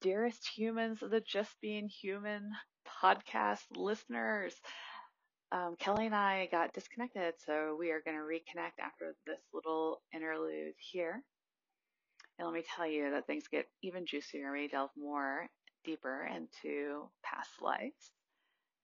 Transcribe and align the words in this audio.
dearest 0.00 0.48
humans 0.48 1.02
of 1.02 1.10
the 1.10 1.20
Just 1.20 1.60
Being 1.60 1.88
Human 1.88 2.50
podcast 3.02 3.60
listeners. 3.76 4.54
Um, 5.52 5.74
Kelly 5.78 6.06
and 6.06 6.14
I 6.14 6.48
got 6.50 6.72
disconnected, 6.72 7.34
so 7.44 7.76
we 7.78 7.90
are 7.90 8.02
going 8.04 8.16
to 8.16 8.22
reconnect 8.22 8.82
after 8.82 9.14
this 9.26 9.40
little 9.52 10.00
interlude 10.14 10.74
here. 10.78 11.22
And 12.38 12.46
let 12.46 12.54
me 12.54 12.64
tell 12.76 12.86
you 12.86 13.10
that 13.10 13.26
things 13.26 13.44
get 13.50 13.66
even 13.82 14.06
juicier. 14.06 14.52
We 14.52 14.68
delve 14.68 14.90
more 14.96 15.46
deeper 15.84 16.28
into 16.34 17.08
past 17.22 17.50
lives 17.60 18.12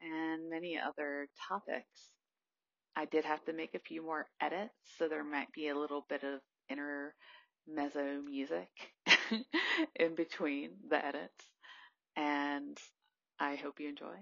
and 0.02 0.50
many 0.50 0.78
other 0.78 1.28
topics. 1.48 2.10
I 2.96 3.04
did 3.06 3.24
have 3.24 3.44
to 3.44 3.52
make 3.52 3.74
a 3.74 3.78
few 3.78 4.02
more 4.02 4.26
edits, 4.40 4.74
so 4.98 5.08
there 5.08 5.24
might 5.24 5.52
be 5.52 5.68
a 5.68 5.78
little 5.78 6.04
bit 6.08 6.22
of 6.24 6.40
inner 6.70 7.14
mezzo 7.68 8.22
music 8.22 8.68
in 9.96 10.14
between 10.14 10.70
the 10.88 11.04
edits. 11.04 11.44
And 12.16 12.78
I 13.38 13.56
hope 13.56 13.80
you 13.80 13.88
enjoy. 13.88 14.16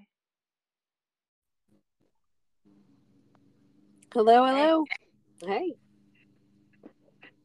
Hello, 4.13 4.47
hello. 4.47 4.85
Hey. 5.41 5.49
hey. 5.49 5.75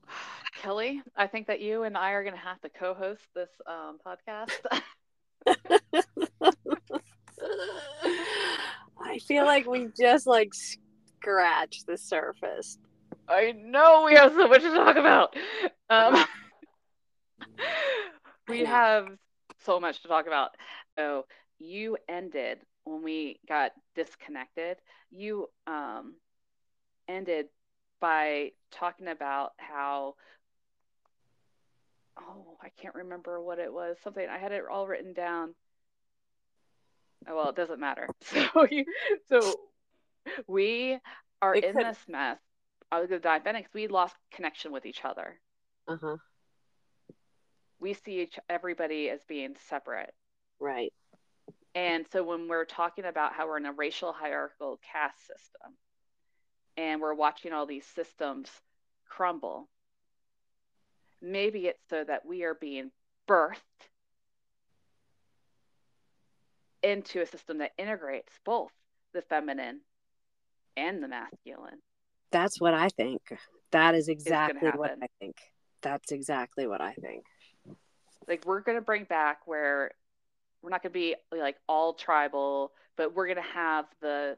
Kelly, 0.61 1.01
I 1.15 1.27
think 1.27 1.47
that 1.47 1.61
you 1.61 1.83
and 1.83 1.97
I 1.97 2.11
are 2.11 2.23
going 2.23 2.35
to 2.35 2.39
have 2.39 2.59
to 2.61 2.69
co 2.69 2.93
host 2.93 3.23
this 3.35 3.49
um, 3.65 3.97
podcast. 4.05 4.51
I 9.01 9.17
feel 9.19 9.45
like 9.45 9.65
we 9.67 9.87
just 9.99 10.27
like 10.27 10.51
scratched 10.53 11.87
the 11.87 11.97
surface. 11.97 12.77
I 13.29 13.51
know 13.51 14.05
we 14.05 14.15
have 14.15 14.33
so 14.33 14.47
much 14.47 14.61
to 14.61 14.71
talk 14.71 14.95
about. 14.95 15.35
Um, 15.89 16.25
we 18.47 18.65
have 18.65 19.07
so 19.65 19.79
much 19.79 20.01
to 20.01 20.07
talk 20.07 20.25
about. 20.25 20.55
Oh, 20.97 21.25
you 21.59 21.97
ended 22.07 22.59
when 22.85 23.03
we 23.03 23.39
got 23.47 23.71
disconnected. 23.95 24.77
You 25.11 25.47
um, 25.67 26.15
ended 27.07 27.47
by 28.01 28.51
talking 28.71 29.07
about 29.07 29.51
how 29.57 30.15
oh, 32.19 32.57
I 32.61 32.69
can't 32.81 32.95
remember 32.95 33.39
what 33.41 33.59
it 33.59 33.71
was. 33.71 33.97
Something 34.03 34.27
I 34.27 34.39
had 34.39 34.51
it 34.51 34.63
all 34.69 34.87
written 34.87 35.13
down. 35.13 35.53
Oh, 37.27 37.35
well, 37.35 37.49
it 37.49 37.55
doesn't 37.55 37.79
matter. 37.79 38.07
So 38.53 38.65
you, 38.69 38.85
so 39.29 39.53
we 40.47 40.97
are 41.41 41.55
it 41.55 41.63
in 41.63 41.73
could... 41.73 41.85
this 41.85 41.99
mess. 42.07 42.39
I 42.91 42.99
was 42.99 43.09
going 43.09 43.21
to 43.21 43.27
dive 43.27 43.45
in 43.45 43.55
because 43.55 43.73
we 43.73 43.87
lost 43.87 44.15
connection 44.31 44.71
with 44.71 44.85
each 44.85 45.05
other. 45.05 45.39
Uh 45.87 45.97
huh. 46.01 46.17
We 47.79 47.93
see 47.93 48.21
each 48.21 48.39
everybody 48.49 49.09
as 49.09 49.23
being 49.27 49.55
separate. 49.67 50.13
Right. 50.59 50.91
And 51.75 52.05
so 52.11 52.23
when 52.23 52.47
we're 52.47 52.65
talking 52.65 53.05
about 53.05 53.33
how 53.33 53.47
we're 53.47 53.57
in 53.57 53.65
a 53.65 53.73
racial 53.73 54.11
hierarchical 54.11 54.79
caste 54.91 55.19
system, 55.19 55.77
and 56.77 56.99
we're 56.99 57.13
watching 57.13 57.53
all 57.53 57.65
these 57.65 57.85
systems 57.85 58.49
crumble, 59.07 59.69
maybe 61.21 61.67
it's 61.67 61.83
so 61.89 62.03
that 62.03 62.25
we 62.25 62.43
are 62.43 62.55
being 62.55 62.91
birthed 63.27 63.55
into 66.81 67.21
a 67.21 67.25
system 67.25 67.59
that 67.59 67.71
integrates 67.77 68.31
both 68.45 68.71
the 69.13 69.21
feminine 69.21 69.81
and 70.77 71.03
the 71.03 71.07
masculine. 71.07 71.79
That's 72.31 72.59
what 72.59 72.73
I 72.73 72.89
think. 72.89 73.21
That 73.71 73.95
is 73.95 74.07
exactly 74.07 74.69
what 74.69 74.91
I 74.91 75.07
think. 75.19 75.35
That's 75.81 76.11
exactly 76.11 76.67
what 76.67 76.81
I 76.81 76.93
think. 76.93 77.23
Like 78.27 78.45
we're 78.45 78.61
going 78.61 78.77
to 78.77 78.83
bring 78.83 79.05
back 79.05 79.39
where 79.45 79.91
we're 80.61 80.69
not 80.69 80.83
going 80.83 80.91
to 80.91 80.99
be 80.99 81.15
like 81.31 81.57
all 81.67 81.93
tribal, 81.93 82.71
but 82.97 83.15
we're 83.15 83.27
going 83.27 83.37
to 83.37 83.53
have 83.53 83.85
the 84.01 84.37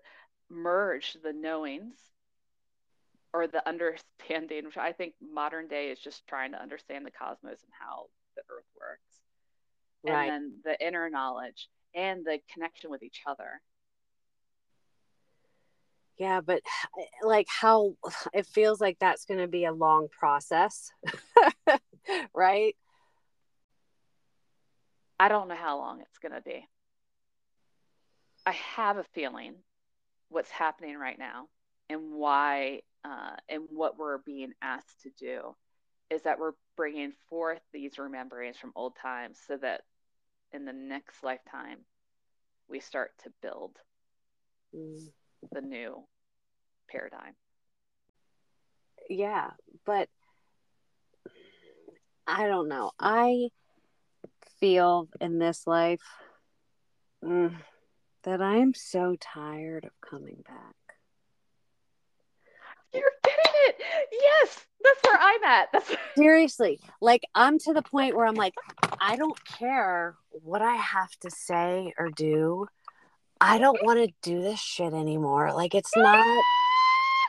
merge 0.50 1.18
the 1.24 1.34
knowings 1.34 1.96
or 3.34 3.48
the 3.48 3.68
understanding, 3.68 4.66
which 4.66 4.78
I 4.78 4.92
think 4.92 5.14
modern 5.22 5.68
day 5.68 5.90
is 5.90 6.00
just 6.00 6.28
trying 6.28 6.52
to 6.52 6.62
understand 6.62 7.06
the 7.06 7.12
cosmos 7.12 7.64
and 7.64 7.72
how 7.80 8.08
the 8.36 8.42
earth 8.50 8.66
works. 8.80 9.20
Right. 10.04 10.30
And 10.30 10.32
then 10.32 10.54
the 10.64 10.86
inner 10.86 11.10
knowledge 11.10 11.70
and 11.96 12.26
the 12.26 12.40
connection 12.54 12.90
with 12.90 13.04
each 13.04 13.22
other. 13.26 13.62
Yeah, 16.22 16.40
but 16.40 16.62
like 17.24 17.48
how 17.50 17.96
it 18.34 18.46
feels 18.46 18.80
like 18.80 19.00
that's 19.00 19.26
going 19.26 19.40
to 19.40 19.48
be 19.48 19.66
a 19.66 19.74
long 19.74 20.08
process, 20.12 20.92
right? 22.36 22.76
I 25.20 25.30
don't 25.30 25.48
know 25.48 25.56
how 25.56 25.80
long 25.80 26.02
it's 26.02 26.20
going 26.20 26.34
to 26.34 26.42
be. 26.42 26.68
I 28.46 28.52
have 28.52 28.98
a 28.98 29.04
feeling 29.16 29.56
what's 30.30 30.52
happening 30.52 30.96
right 30.96 31.18
now 31.18 31.48
and 31.90 32.14
why 32.14 32.82
uh, 33.04 33.36
and 33.50 33.64
what 33.70 33.98
we're 33.98 34.20
being 34.20 34.54
asked 34.62 35.02
to 35.02 35.10
do 35.20 35.56
is 36.12 36.22
that 36.22 36.38
we're 36.38 36.54
bringing 36.78 37.14
forth 37.30 37.62
these 37.74 37.98
rememberings 37.98 38.58
from 38.58 38.74
old 38.76 38.96
times 38.96 39.40
so 39.48 39.58
that 39.58 39.82
in 40.54 40.66
the 40.66 40.74
next 40.74 41.24
lifetime 41.24 41.80
we 42.70 42.80
start 42.80 43.10
to 43.24 43.32
build 43.42 43.78
mm. 44.76 45.00
the 45.52 45.62
new 45.62 46.04
paradigm. 46.92 47.34
Yeah, 49.10 49.52
but 49.86 50.10
I 52.28 52.48
don't 52.48 52.68
know. 52.68 52.92
I 53.00 53.50
feel 54.60 55.10
in 55.20 55.40
this 55.40 55.66
life 55.66 56.02
mm, 57.24 57.54
that 58.24 58.42
I 58.42 58.58
am 58.58 58.74
so 58.74 59.18
tired 59.20 59.86
of 59.86 59.92
coming 60.08 60.44
back. 60.48 60.76
You're 62.94 63.04
getting 63.24 63.52
it. 63.68 63.76
Yes, 64.12 64.66
that's 64.84 65.00
where 65.04 65.18
I'm 65.20 65.44
at. 65.44 65.70
That's 65.74 65.96
seriously 66.16 66.80
like 67.02 67.22
I'm 67.36 67.58
to 67.60 67.74
the 67.74 67.82
point 67.82 68.16
where 68.16 68.26
I'm 68.26 68.36
like, 68.36 68.54
I 69.00 69.16
don't 69.16 69.44
care 69.46 70.16
what 70.32 70.62
I 70.62 70.76
have 70.76 71.12
to 71.22 71.32
say 71.32 71.94
or 71.98 72.10
do. 72.10 72.68
I 73.40 73.58
don't 73.58 73.84
want 73.84 74.00
to 74.00 74.14
do 74.22 74.42
this 74.42 74.60
shit 74.60 74.94
anymore. 74.94 75.54
Like 75.54 75.74
it's 75.74 75.96
not. 75.96 76.44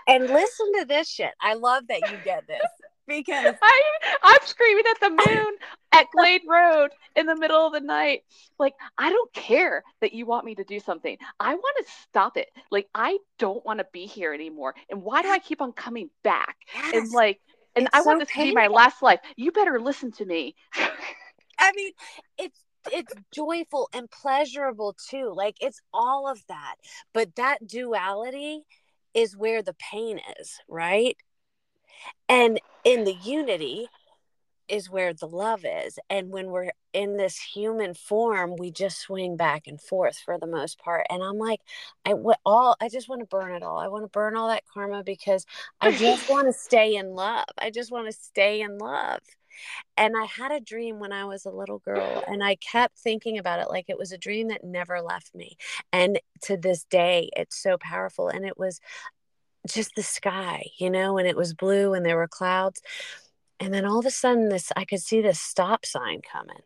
And 0.07 0.27
listen 0.29 0.73
to 0.81 0.85
this 0.85 1.09
shit. 1.09 1.33
I 1.41 1.55
love 1.55 1.87
that 1.89 2.11
you 2.11 2.17
get 2.25 2.47
this 2.47 2.61
because 3.07 3.55
I 3.63 3.83
I'm 4.23 4.41
screaming 4.45 4.85
at 4.91 5.01
the 5.01 5.11
moon 5.11 5.55
at 5.93 6.07
Glade 6.17 6.43
Road 6.49 6.91
in 7.17 7.27
the 7.27 7.37
middle 7.37 7.67
of 7.67 7.73
the 7.73 7.81
night. 7.81 8.25
Like 8.59 8.75
I 8.99 9.11
don't 9.11 9.33
care 9.33 9.83
that 10.01 10.13
you 10.13 10.27
want 10.27 10.45
me 10.45 10.55
to 10.55 10.65
do 10.65 10.81
something. 10.81 11.17
I 11.41 11.55
want 11.55 11.87
to 11.87 11.93
stop 12.03 12.37
it. 12.37 12.51
Like 12.71 12.89
I 12.95 13.19
don't 13.39 13.65
want 13.65 13.79
to 13.79 13.87
be 13.93 14.07
here 14.07 14.33
anymore. 14.33 14.75
And 14.91 15.03
why 15.03 15.23
do 15.23 15.31
I 15.31 15.39
keep 15.39 15.61
on 15.61 15.73
coming 15.73 16.11
back? 16.23 16.57
Yes. 16.75 16.95
And 16.95 17.11
like 17.13 17.41
and 17.75 17.87
it's 17.87 17.97
I 17.97 18.01
so 18.03 18.07
want 18.07 18.21
this 18.21 18.29
painful. 18.31 18.51
to 18.51 18.51
be 18.51 18.69
my 18.69 18.69
last 18.69 19.03
life. 19.03 19.21
You 19.37 19.53
better 19.53 19.81
listen 19.81 20.13
to 20.13 20.25
me. 20.25 20.55
I 21.59 21.73
mean, 21.75 21.93
it's 22.39 22.59
it's 22.93 23.13
joyful 23.33 23.89
and 23.93 24.11
pleasurable 24.11 24.97
too. 25.09 25.33
Like 25.35 25.57
it's 25.61 25.81
all 25.95 26.29
of 26.29 26.41
that. 26.49 26.77
But 27.13 27.37
that 27.37 27.67
duality 27.67 28.65
is 29.15 29.37
where 29.37 29.63
the 29.63 29.75
pain 29.75 30.21
is, 30.39 30.59
right? 30.69 31.17
And 32.29 32.61
in 32.85 33.05
the 33.05 33.15
unity 33.15 33.89
is 34.69 34.89
where 34.89 35.13
the 35.13 35.27
love 35.27 35.65
is. 35.65 35.99
And 36.09 36.31
when 36.31 36.51
we're 36.51 36.71
in 36.93 37.17
this 37.17 37.39
human 37.39 37.95
form, 37.95 38.57
we 38.57 38.71
just 38.71 39.01
swing 39.01 39.37
back 39.37 39.67
and 39.67 39.81
forth 39.81 40.19
for 40.19 40.39
the 40.39 40.47
most 40.47 40.79
part. 40.79 41.07
And 41.11 41.23
I'm 41.23 41.39
like, 41.39 41.61
I 42.07 42.15
what 42.15 42.41
all 42.47 42.77
I 42.81 42.89
just 42.89 43.09
want 43.09 43.21
to 43.21 43.27
burn 43.27 43.55
it 43.55 43.63
all. 43.63 43.79
I 43.79 43.89
want 43.89 44.05
to 44.05 44.09
burn 44.09 44.37
all 44.37 44.49
that 44.49 44.65
karma 44.73 45.03
because 45.05 45.47
I 45.81 45.93
just 45.93 46.29
want 46.31 46.47
to 46.47 46.53
stay 46.53 46.97
in 46.97 47.15
love. 47.15 47.45
I 47.59 47.71
just 47.71 47.91
want 47.93 48.07
to 48.07 48.13
stay 48.13 48.63
in 48.63 48.79
love. 48.79 49.21
And 49.97 50.15
I 50.17 50.25
had 50.25 50.53
a 50.53 50.61
dream 50.61 50.99
when 50.99 51.13
I 51.13 51.25
was 51.25 51.45
a 51.45 51.51
little 51.51 51.79
girl, 51.79 52.25
and 52.27 52.43
I 52.43 52.57
kept 52.57 52.99
thinking 52.99 53.39
about 53.39 53.61
it 53.61 53.71
like 53.71 53.87
it 53.89 53.99
was 53.99 54.13
a 54.13 54.19
dream 54.19 54.49
that 54.49 54.65
never 54.65 55.01
left 55.01 55.35
me. 55.35 55.57
And 55.93 56.21
to 56.43 56.57
this 56.57 56.85
day, 56.85 57.31
it's 57.37 57.61
so 57.63 57.77
powerful. 57.79 58.29
And 58.29 58.45
it 58.45 58.59
was 58.59 58.81
just 59.69 59.95
the 59.95 60.03
sky, 60.03 60.67
you 60.79 60.91
know, 60.91 61.19
and 61.19 61.29
it 61.29 61.37
was 61.37 61.55
blue 61.55 61.95
and 61.95 62.05
there 62.05 62.17
were 62.17 62.29
clouds. 62.29 62.83
And 63.61 63.73
then 63.73 63.85
all 63.85 63.99
of 63.99 64.07
a 64.07 64.11
sudden, 64.11 64.49
this 64.49 64.73
I 64.77 64.85
could 64.85 65.01
see 65.01 65.21
this 65.21 65.41
stop 65.41 65.87
sign 65.87 66.21
coming. 66.21 66.63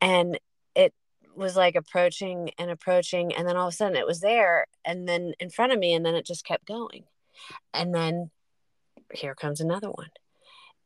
And 0.00 0.38
it 0.74 0.94
was 1.36 1.56
like 1.56 1.74
approaching 1.74 2.50
and 2.58 2.70
approaching. 2.70 3.34
And 3.34 3.46
then 3.46 3.56
all 3.56 3.68
of 3.68 3.74
a 3.74 3.76
sudden, 3.76 3.96
it 3.96 4.06
was 4.06 4.20
there 4.20 4.66
and 4.84 5.08
then 5.08 5.34
in 5.38 5.50
front 5.50 5.72
of 5.72 5.78
me. 5.78 5.94
And 5.94 6.04
then 6.04 6.14
it 6.14 6.26
just 6.26 6.46
kept 6.46 6.66
going. 6.66 7.04
And 7.74 7.94
then 7.94 8.30
here 9.12 9.34
comes 9.34 9.60
another 9.60 9.90
one. 9.90 10.10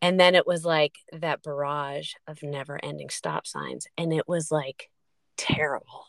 And 0.02 0.20
then 0.20 0.34
it 0.34 0.46
was 0.46 0.64
like 0.64 0.96
that 1.12 1.42
barrage 1.42 2.12
of 2.26 2.42
never 2.42 2.78
ending 2.82 3.10
stop 3.10 3.46
signs. 3.46 3.86
And 3.96 4.12
it 4.12 4.28
was 4.28 4.50
like 4.50 4.90
terrible, 5.36 6.06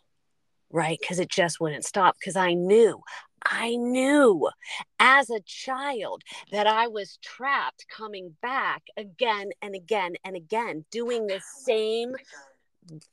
right? 0.70 0.98
Because 1.00 1.20
it 1.20 1.30
just 1.30 1.60
wouldn't 1.60 1.86
stop. 1.86 2.16
Because 2.20 2.36
I 2.36 2.54
knew, 2.54 3.02
I 3.46 3.76
knew 3.76 4.50
as 5.00 5.30
a 5.30 5.40
child 5.42 6.24
that 6.52 6.68
I 6.68 6.88
was 6.88 7.18
trapped 7.24 7.86
coming 7.90 8.36
back 8.42 8.84
again 8.98 9.52
and 9.62 9.74
again 9.74 10.16
and 10.24 10.36
again, 10.36 10.86
doing 10.92 11.28
the 11.28 11.42
same 11.64 12.14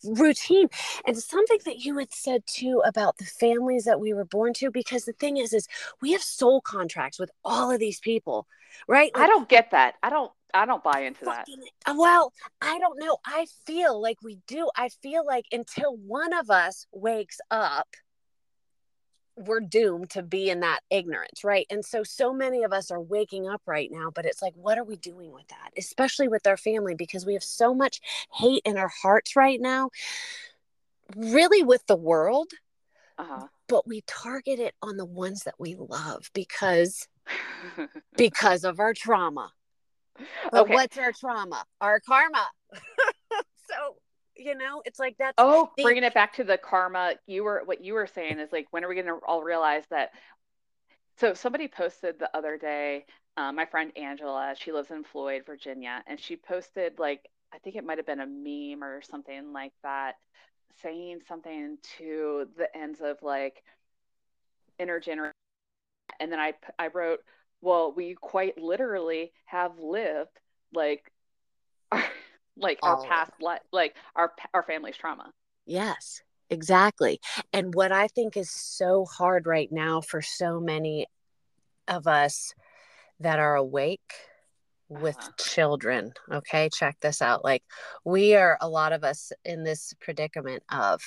routine 0.05 0.69
and 1.07 1.19
something 1.19 1.59
that 1.65 1.79
you 1.79 1.99
had 1.99 2.13
said 2.13 2.43
too 2.47 2.81
about 2.85 3.17
the 3.19 3.25
families 3.25 3.85
that 3.85 4.01
we 4.01 4.13
were 4.13 4.25
born 4.25 4.53
to 4.55 4.71
because 4.71 5.05
the 5.05 5.13
thing 5.13 5.37
is 5.37 5.53
is 5.53 5.67
we 6.01 6.13
have 6.13 6.23
soul 6.23 6.61
contracts 6.61 7.19
with 7.19 7.31
all 7.45 7.71
of 7.71 7.81
these 7.81 7.99
people 7.99 8.47
right 8.87 9.11
like, 9.15 9.25
i 9.25 9.27
don't 9.27 9.49
get 9.49 9.73
that 9.73 9.95
i 10.03 10.11
don't 10.11 10.31
i 10.55 10.65
don't 10.65 10.83
buy 10.85 11.01
into 11.01 11.25
that 11.25 11.47
well 11.97 12.33
i 12.61 12.79
don't 12.79 12.99
know 12.99 13.19
i 13.27 13.47
feel 13.67 14.01
like 14.01 14.19
we 14.23 14.39
do 14.47 14.71
i 14.77 14.89
feel 14.89 15.25
like 15.27 15.45
until 15.53 15.97
one 15.97 16.33
of 16.33 16.51
us 16.51 16.87
wakes 16.93 17.41
up 17.51 17.89
we're 19.37 19.61
doomed 19.61 20.11
to 20.11 20.23
be 20.23 20.49
in 20.49 20.61
that 20.61 20.81
ignorance, 20.91 21.43
right? 21.43 21.67
And 21.71 21.85
so, 21.85 22.05
so 22.05 22.33
many 22.33 22.63
of 22.63 22.73
us 22.73 22.91
are 22.91 23.01
waking 23.01 23.49
up 23.49 23.63
right 23.67 23.91
now, 23.91 24.11
but 24.15 24.25
it's 24.25 24.41
like, 24.41 24.55
what 24.55 24.79
are 24.79 24.85
we 24.85 24.97
doing 24.97 25.33
with 25.33 25.49
that? 25.49 25.71
Especially 25.77 26.29
with 26.29 26.47
our 26.47 26.57
family, 26.57 26.95
because 26.95 27.27
we 27.27 27.35
have 27.35 27.45
so 27.45 27.75
much 27.75 28.01
hate 28.33 28.63
in 28.65 28.79
our 28.79 28.91
hearts 29.03 29.35
right 29.35 29.61
now, 29.61 29.91
really 31.17 31.63
with 31.63 31.85
the 31.87 31.97
world. 31.97 32.53
Uh-huh. 33.19 33.47
But 33.69 33.87
we 33.87 34.03
target 34.07 34.59
it 34.59 34.75
on 34.83 34.97
the 34.97 35.05
ones 35.05 35.45
that 35.45 35.55
we 35.59 35.77
love 35.77 36.31
because 36.35 37.09
because 38.17 38.65
of 38.65 38.79
our 38.79 38.93
trauma. 38.93 39.53
But 40.51 40.63
okay. 40.63 40.75
what's 40.75 40.99
our 40.99 41.13
trauma? 41.13 41.65
Our 41.81 42.01
karma. 42.01 42.47
so 43.69 43.97
you 44.37 44.57
know 44.57 44.83
it's 44.85 44.99
like 44.99 45.17
that 45.19 45.35
oh 45.39 45.71
the- 45.77 45.83
bringing 45.83 46.05
it 46.05 46.15
back 46.15 46.35
to 46.35 46.45
the 46.45 46.59
karma 46.59 47.15
you 47.27 47.45
were 47.45 47.63
what 47.65 47.85
you 47.85 47.95
were 47.95 48.07
saying 48.07 48.39
is 48.39 48.53
like 48.53 48.67
when 48.71 48.85
are 48.85 48.89
we 48.89 48.95
going 48.95 49.07
to 49.07 49.19
all 49.27 49.43
realize 49.43 49.85
that 49.91 50.11
so 51.19 51.35
somebody 51.35 51.69
posted 51.69 52.19
the 52.19 52.37
other 52.37 52.59
day 52.59 53.05
um, 53.37 53.57
my 53.57 53.65
friend 53.65 53.93
angela 53.97 54.55
she 54.59 54.73
lives 54.73 54.91
in 54.91 55.05
floyd 55.05 55.43
virginia 55.47 56.03
and 56.07 56.19
she 56.19 56.37
posted 56.37 56.99
like 56.99 57.29
i 57.53 57.59
think 57.59 57.77
it 57.77 57.85
might 57.85 57.99
have 57.99 58.07
been 58.07 58.21
a 58.21 58.27
meme 58.27 58.83
or 58.83 59.01
something 59.03 59.53
like 59.53 59.73
that 59.83 60.15
saying 60.83 61.21
something 61.29 61.79
to 61.97 62.49
the 62.57 62.77
ends 62.77 63.01
of 63.01 63.17
like 63.23 63.63
intergenerational 64.81 65.31
and 66.19 66.33
then 66.33 66.41
i 66.41 66.53
i 66.79 66.89
wrote 66.89 67.21
well 67.65 67.93
we 67.97 68.15
quite 68.15 68.57
literally 68.59 69.33
have 69.47 69.79
lived 69.79 70.39
like 70.73 71.11
like 72.57 72.79
our 72.83 73.03
past 73.05 73.33
life 73.41 73.61
like 73.73 73.95
our 74.15 74.33
our 74.53 74.63
family's 74.63 74.97
trauma. 74.97 75.33
Yes 75.67 76.23
exactly. 76.51 77.21
And 77.53 77.75
what 77.75 77.91
i 77.91 78.07
think 78.09 78.37
is 78.37 78.51
so 78.51 79.05
hard 79.07 79.47
right 79.47 79.73
now 79.73 80.01
for 80.01 80.23
so 80.23 80.61
many 80.61 81.07
of 81.89 82.07
us 82.07 82.55
that 83.21 83.39
are 83.39 83.57
awake 83.57 84.13
with 84.89 85.17
uh-huh. 85.17 85.31
children 85.39 86.13
okay? 86.31 86.69
Check 86.73 86.97
this 87.01 87.23
out. 87.23 87.43
Like 87.43 87.63
we 88.05 88.35
are 88.35 88.59
a 88.61 88.69
lot 88.69 88.93
of 88.93 89.03
us 89.05 89.33
in 89.45 89.65
this 89.65 89.95
predicament 90.01 90.63
of 90.71 91.01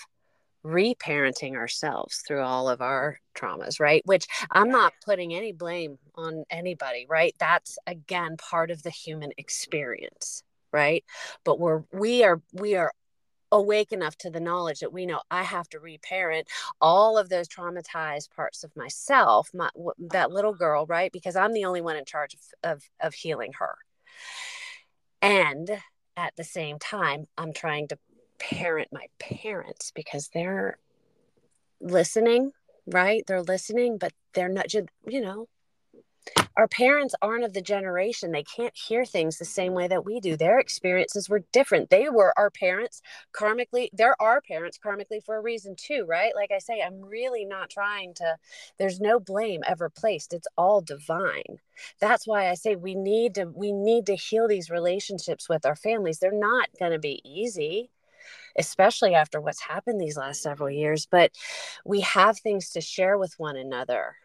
reparenting 0.67 1.55
ourselves 1.55 2.23
through 2.27 2.41
all 2.41 2.67
of 2.67 2.81
our 2.81 3.19
traumas 3.35 3.79
right 3.79 4.01
which 4.05 4.27
i'm 4.51 4.69
not 4.69 4.91
putting 5.05 5.33
any 5.33 5.53
blame 5.53 5.97
on 6.15 6.43
anybody 6.49 7.05
right 7.07 7.33
that's 7.39 7.77
again 7.87 8.35
part 8.37 8.69
of 8.69 8.83
the 8.83 8.89
human 8.89 9.31
experience 9.37 10.43
right 10.73 11.05
but 11.45 11.59
we're 11.59 11.83
we 11.93 12.23
are 12.23 12.41
we 12.53 12.75
are 12.75 12.91
awake 13.51 13.91
enough 13.91 14.17
to 14.17 14.29
the 14.29 14.39
knowledge 14.39 14.79
that 14.79 14.91
we 14.91 15.05
know 15.05 15.21
I 15.31 15.43
have 15.43 15.69
to 15.69 15.79
reparent 15.79 16.47
all 16.81 17.17
of 17.17 17.29
those 17.29 17.47
traumatized 17.47 18.29
parts 18.35 18.63
of 18.63 18.75
myself, 18.75 19.49
my 19.53 19.69
that 20.09 20.31
little 20.31 20.53
girl, 20.53 20.85
right? 20.85 21.11
Because 21.11 21.35
I'm 21.35 21.53
the 21.53 21.65
only 21.65 21.81
one 21.81 21.95
in 21.95 22.05
charge 22.05 22.33
of, 22.33 22.71
of, 22.71 22.83
of 22.99 23.13
healing 23.13 23.53
her. 23.59 23.77
And 25.21 25.81
at 26.15 26.35
the 26.35 26.43
same 26.43 26.79
time, 26.79 27.27
I'm 27.37 27.53
trying 27.53 27.87
to 27.89 27.99
parent 28.39 28.89
my 28.92 29.07
parents 29.19 29.92
because 29.95 30.30
they're 30.34 30.78
listening, 31.80 32.51
right? 32.86 33.24
They're 33.28 33.44
listening, 33.44 33.98
but 33.98 34.13
they're 34.34 34.50
not 34.50 34.68
just, 34.68 34.88
you 35.07 35.22
know, 35.22 35.48
our 36.57 36.68
parents 36.68 37.13
aren't 37.22 37.44
of 37.44 37.54
the 37.54 37.62
generation. 37.62 38.31
They 38.31 38.44
can't 38.44 38.75
hear 38.75 39.06
things 39.06 39.38
the 39.38 39.45
same 39.45 39.74
way 39.74 39.88
that 39.88 40.06
we 40.06 40.19
do. 40.19 40.36
Their 40.36 40.60
experiences 40.60 41.30
were 41.30 41.44
different. 41.51 41.89
They 41.89 42.10
were 42.10 42.34
our 42.38 42.50
parents 42.50 43.01
karmically 43.34 43.89
they're 43.94 44.19
our 44.22 44.42
parents 44.42 44.80
karmically 44.84 45.24
for 45.24 45.38
a 45.38 45.42
reason 45.42 45.75
too 45.78 46.06
right? 46.07 46.34
Like 46.36 46.51
i 46.51 46.57
say 46.57 46.81
i'm 46.81 47.01
really 47.01 47.45
not 47.45 47.69
trying 47.69 48.13
to 48.16 48.38
there's 48.80 49.00
no 49.00 49.19
blame 49.19 49.62
ever 49.68 49.89
placed. 49.89 50.34
It's 50.34 50.48
all 50.57 50.81
divine. 50.81 51.60
That's 52.00 52.28
why 52.28 52.50
i 52.50 52.56
say 52.56 52.75
we 52.75 52.95
need 52.95 53.36
to 53.36 53.45
we 53.45 53.72
need 53.72 54.07
to 54.07 54.16
heal 54.16 54.48
these 54.48 54.69
relationships 54.69 55.48
with 55.48 55.66
our 55.66 55.75
families. 55.75 56.19
They're 56.19 56.31
not 56.31 56.69
going 56.80 56.92
to 56.92 57.00
be 57.00 57.22
easy 57.24 57.92
especially 58.57 59.13
after 59.13 59.39
what's 59.39 59.62
happened 59.62 60.00
these 60.00 60.18
last 60.18 60.41
several 60.41 60.69
years 60.69 61.07
but 61.09 61.31
we 61.85 62.01
have 62.01 62.39
things 62.39 62.69
to 62.69 62.81
share 62.81 63.18
with 63.18 63.33
one 63.38 63.57
another 63.57 64.15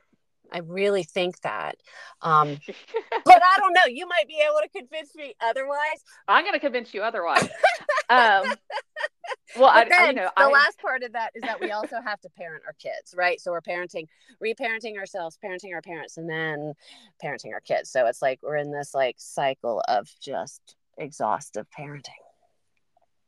I 0.52 0.58
really 0.58 1.02
think 1.02 1.40
that. 1.40 1.76
Um, 2.20 2.58
but 3.24 3.42
I 3.42 3.56
don't 3.58 3.72
know. 3.72 3.86
You 3.88 4.06
might 4.06 4.28
be 4.28 4.38
able 4.44 4.58
to 4.62 4.68
convince 4.68 5.14
me 5.14 5.34
otherwise. 5.40 6.04
I'm 6.28 6.44
going 6.44 6.54
to 6.54 6.60
convince 6.60 6.92
you 6.92 7.02
otherwise. 7.02 7.48
um, 8.10 8.54
well, 9.56 9.68
I, 9.68 9.86
I, 9.92 10.06
you 10.08 10.12
know, 10.14 10.30
the 10.36 10.44
I, 10.44 10.48
last 10.48 10.78
part 10.78 11.02
of 11.02 11.12
that 11.12 11.32
is 11.34 11.42
that 11.42 11.60
we 11.60 11.70
also 11.70 12.00
have 12.04 12.20
to 12.20 12.28
parent 12.30 12.64
our 12.66 12.74
kids, 12.74 13.14
right? 13.16 13.40
So 13.40 13.50
we're 13.50 13.62
parenting, 13.62 14.06
reparenting 14.42 14.98
ourselves, 14.98 15.38
parenting 15.42 15.74
our 15.74 15.82
parents, 15.82 16.18
and 16.18 16.28
then 16.28 16.74
parenting 17.22 17.52
our 17.52 17.60
kids. 17.60 17.90
So 17.90 18.06
it's 18.06 18.22
like 18.22 18.40
we're 18.42 18.56
in 18.56 18.70
this 18.70 18.94
like 18.94 19.16
cycle 19.18 19.82
of 19.88 20.08
just 20.20 20.76
exhaustive 20.98 21.66
parenting. 21.76 22.21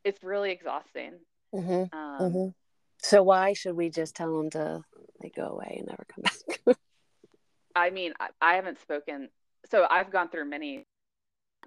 It's 0.04 0.22
really 0.22 0.50
exhausting. 0.50 1.12
Mm-hmm. 1.54 1.96
Um, 1.96 2.20
mm-hmm. 2.20 2.48
So 2.98 3.22
why 3.22 3.52
should 3.52 3.76
we 3.76 3.90
just 3.90 4.14
tell 4.14 4.36
them 4.36 4.50
to 4.50 4.82
like 5.22 5.34
go 5.34 5.46
away 5.46 5.76
and 5.78 5.88
never 5.88 6.06
come 6.14 6.22
back? 6.22 6.76
I 7.76 7.90
mean, 7.90 8.12
I, 8.20 8.28
I 8.40 8.54
haven't 8.54 8.80
spoken. 8.80 9.28
So 9.70 9.86
I've 9.90 10.10
gone 10.10 10.28
through 10.28 10.48
many 10.48 10.86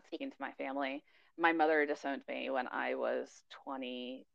speaking 0.05 0.29
to 0.29 0.35
my 0.39 0.51
family. 0.53 1.03
My 1.37 1.51
mother 1.51 1.85
disowned 1.85 2.23
me 2.27 2.49
when 2.49 2.67
I 2.67 2.95
was 2.95 3.29
22. 3.65 4.25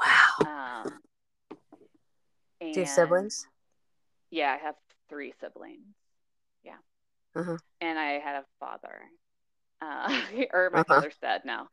Wow. 0.00 0.84
Um, 0.84 0.92
Do 2.60 2.66
you 2.66 2.80
have 2.80 2.88
siblings? 2.88 3.46
Yeah, 4.30 4.56
I 4.58 4.64
have 4.64 4.74
three 5.08 5.32
siblings. 5.40 5.94
Yeah. 6.64 6.78
Uh-huh. 7.34 7.56
And 7.80 7.98
I 7.98 8.18
had 8.18 8.36
a 8.36 8.44
father. 8.58 9.02
Uh, 9.80 10.20
or 10.52 10.70
my 10.72 10.80
uh-huh. 10.80 10.94
father's 10.94 11.16
dead 11.20 11.42
now, 11.44 11.68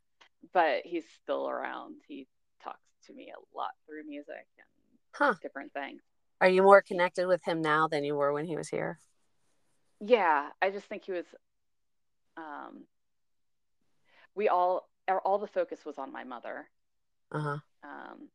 but 0.53 0.81
he's 0.85 1.05
still 1.23 1.47
around. 1.47 1.95
He 2.07 2.27
talks 2.63 2.79
to 3.07 3.13
me 3.13 3.31
a 3.31 3.57
lot 3.57 3.71
through 3.85 4.07
music 4.07 4.45
and 4.57 4.67
huh. 5.13 5.33
different 5.41 5.73
things. 5.73 6.01
Are 6.41 6.49
you 6.49 6.63
more 6.63 6.81
connected 6.81 7.27
with 7.27 7.43
him 7.43 7.61
now 7.61 7.87
than 7.87 8.03
you 8.03 8.15
were 8.15 8.33
when 8.33 8.45
he 8.45 8.57
was 8.57 8.67
here? 8.67 8.99
Yeah, 10.01 10.49
I 10.61 10.71
just 10.71 10.85
think 10.87 11.05
he 11.05 11.13
was. 11.13 11.25
Um, 12.35 12.83
we 14.35 14.49
all, 14.49 14.89
all 15.23 15.37
the 15.37 15.47
focus 15.47 15.85
was 15.85 15.97
on 15.97 16.11
my 16.11 16.23
mother. 16.23 16.67
Uh 17.31 17.39
huh. 17.39 17.57
Um, 17.83 18.29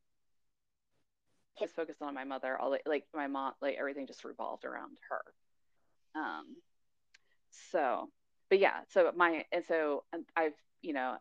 his 1.56 1.70
focus 1.72 1.96
on 2.00 2.14
my 2.14 2.24
mother. 2.24 2.56
All 2.58 2.76
like 2.86 3.04
my 3.14 3.26
mom, 3.26 3.52
like 3.60 3.76
everything 3.78 4.06
just 4.06 4.24
revolved 4.24 4.64
around 4.64 4.96
her. 5.10 6.20
Um, 6.20 6.56
so, 7.72 8.08
but 8.48 8.58
yeah, 8.58 8.80
so 8.88 9.12
my 9.14 9.44
and 9.52 9.64
so 9.66 10.04
I've 10.36 10.54
you 10.80 10.92
know 10.92 11.16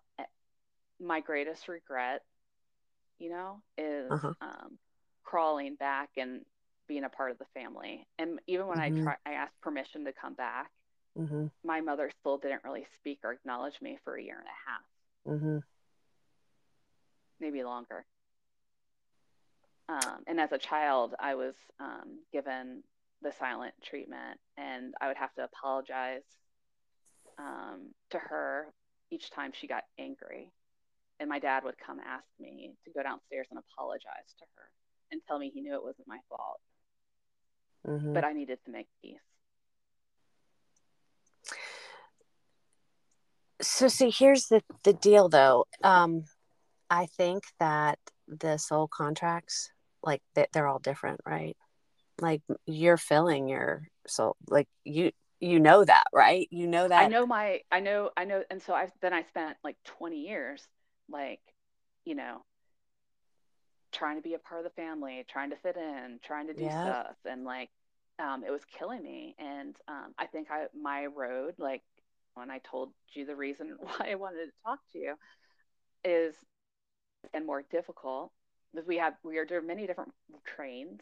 my 1.00 1.20
greatest 1.20 1.68
regret, 1.68 2.22
you 3.20 3.30
know, 3.30 3.62
is 3.78 4.12
uh-huh. 4.12 4.34
um, 4.42 4.78
crawling 5.24 5.76
back 5.76 6.10
and 6.18 6.42
being 6.88 7.04
a 7.04 7.10
part 7.10 7.32
of 7.32 7.38
the 7.38 7.46
family. 7.54 8.08
And 8.18 8.40
even 8.48 8.68
when 8.68 8.78
mm-hmm. 8.78 9.02
I 9.02 9.04
try, 9.04 9.16
I 9.26 9.32
asked 9.34 9.60
permission 9.62 10.06
to 10.06 10.14
come 10.14 10.34
back. 10.34 10.72
Mm-hmm. 11.18 11.48
My 11.64 11.82
mother 11.82 12.12
still 12.20 12.38
didn't 12.38 12.64
really 12.64 12.86
speak 12.96 13.20
or 13.24 13.34
acknowledge 13.34 13.82
me 13.82 13.98
for 14.04 14.16
a 14.16 14.22
year 14.22 14.38
and 14.38 14.46
a 14.46 15.36
half, 15.36 15.42
mm-hmm. 15.42 15.58
maybe 17.40 17.64
longer. 17.64 18.06
Um, 19.90 20.24
and 20.28 20.40
as 20.40 20.52
a 20.52 20.58
child, 20.58 21.16
I 21.20 21.36
was 21.36 21.56
um, 21.80 22.20
given 22.32 22.84
the 23.22 23.32
silent 23.32 23.74
treatment, 23.84 24.40
and 24.58 24.94
I 25.02 25.08
would 25.08 25.18
have 25.18 25.34
to 25.36 25.44
apologize 25.44 26.24
um, 27.40 27.94
to 28.12 28.20
her 28.20 28.68
each 29.10 29.32
time 29.32 29.52
she 29.54 29.68
got 29.68 29.84
angry. 29.98 30.52
And 31.20 31.30
my 31.30 31.40
dad 31.40 31.64
would 31.64 31.78
come 31.78 32.00
ask 32.00 32.26
me 32.40 32.74
to 32.86 32.92
go 32.92 33.02
downstairs 33.02 33.48
and 33.50 33.60
apologize 33.60 34.34
to 34.40 34.46
her 34.56 34.70
and 35.12 35.22
tell 35.28 35.40
me 35.40 35.52
he 35.54 35.62
knew 35.62 35.74
it 35.74 35.84
wasn't 35.84 36.08
my 36.08 36.20
fault 36.30 36.62
mm-hmm. 37.88 38.14
but 38.14 38.24
I 38.24 38.34
needed 38.34 38.60
to 38.66 38.72
make 38.72 38.88
peace. 39.02 39.18
So 43.62 43.88
see, 43.88 44.12
here's 44.12 44.48
the 44.48 44.62
the 44.84 44.94
deal, 44.94 45.30
though. 45.30 45.66
Um, 45.84 46.26
I 46.90 47.08
think 47.08 47.44
that 47.60 47.98
the 48.28 48.58
soul 48.58 48.88
contracts, 48.88 49.72
like 50.04 50.22
they're 50.36 50.68
all 50.68 50.80
different, 50.80 51.22
right? 51.26 51.58
Like 52.22 52.42
you're 52.66 52.98
filling 52.98 53.48
your 53.48 53.88
soul, 54.06 54.36
like 54.48 54.68
you 54.84 55.12
you 55.40 55.60
know 55.60 55.84
that, 55.84 56.06
right? 56.14 56.48
You 56.52 56.68
know 56.68 56.88
that. 56.88 57.04
I 57.04 57.08
know 57.08 57.26
my, 57.26 57.62
I 57.72 57.80
know, 57.80 58.12
I 58.16 58.26
know, 58.26 58.44
and 58.50 58.62
so 58.62 58.74
I 58.74 58.90
then 59.02 59.14
I 59.14 59.24
spent 59.24 59.58
like 59.64 59.78
20 59.86 60.18
years, 60.18 60.68
like, 61.10 61.42
you 62.06 62.16
know, 62.16 62.44
trying 63.92 64.18
to 64.18 64.22
be 64.22 64.34
a 64.34 64.40
part 64.40 64.60
of 64.60 64.64
the 64.64 64.82
family, 64.82 65.26
trying 65.28 65.50
to 65.50 65.56
fit 65.58 65.76
in, 65.76 66.20
trying 66.24 66.48
to 66.48 66.54
do 66.54 66.64
yeah. 66.64 66.84
stuff, 66.84 67.16
and 67.26 67.44
like 67.44 67.70
um, 68.20 68.44
it 68.46 68.52
was 68.52 68.62
killing 68.66 69.04
me. 69.04 69.36
And 69.40 69.76
um, 69.88 70.14
I 70.18 70.26
think 70.26 70.50
I 70.52 70.66
my 70.80 71.06
road, 71.08 71.56
like 71.58 71.84
when 72.34 72.52
I 72.52 72.60
told 72.60 72.92
you 73.14 73.26
the 73.26 73.36
reason 73.36 73.76
why 73.80 74.12
I 74.12 74.16
wanted 74.16 74.46
to 74.46 74.52
talk 74.66 74.80
to 74.94 75.00
you, 75.00 75.16
is 76.04 76.36
and 77.34 77.46
more 77.46 77.64
difficult 77.72 78.32
because 78.74 78.88
we 78.88 78.98
have 78.98 79.14
we 79.24 79.38
are 79.38 79.46
there 79.46 79.60
are 79.60 79.64
many 79.64 79.88
different 79.88 80.14
trains 80.46 81.02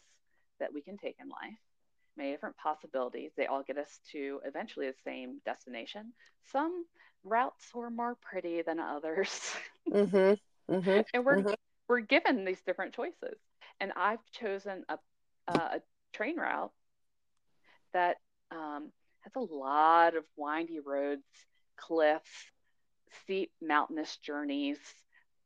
that 0.60 0.74
we 0.74 0.82
can 0.82 0.98
take 0.98 1.18
in 1.20 1.28
life, 1.28 1.60
many 2.18 2.32
different 2.32 2.58
possibilities. 2.58 3.32
They 3.36 3.48
all 3.48 3.64
get 3.64 3.78
us 3.78 4.00
to 4.12 4.40
eventually 4.46 4.88
the 4.88 4.96
same 5.04 5.42
destination. 5.46 6.14
Some 6.52 6.86
routes 7.26 7.66
were 7.74 7.90
more 7.90 8.16
pretty 8.22 8.62
than 8.62 8.80
others. 8.80 9.54
Mm-hmm. 9.90 10.74
Mm-hmm. 10.74 11.02
and 11.14 11.26
we're 11.26 11.38
mm-hmm. 11.38 11.54
we're 11.88 12.00
given 12.00 12.46
these 12.46 12.62
different 12.66 12.94
choices. 12.94 13.38
And 13.80 13.92
I've 13.96 14.20
chosen 14.32 14.86
a 14.90 14.98
a 15.48 15.82
train 16.14 16.38
route 16.38 16.72
that 17.94 18.18
um, 18.52 18.92
has 19.22 19.34
a 19.36 19.54
lot 19.54 20.16
of 20.16 20.24
windy 20.36 20.80
roads, 20.80 21.24
cliffs, 21.78 22.52
steep 23.24 23.52
mountainous 23.62 24.18
journeys, 24.18 24.80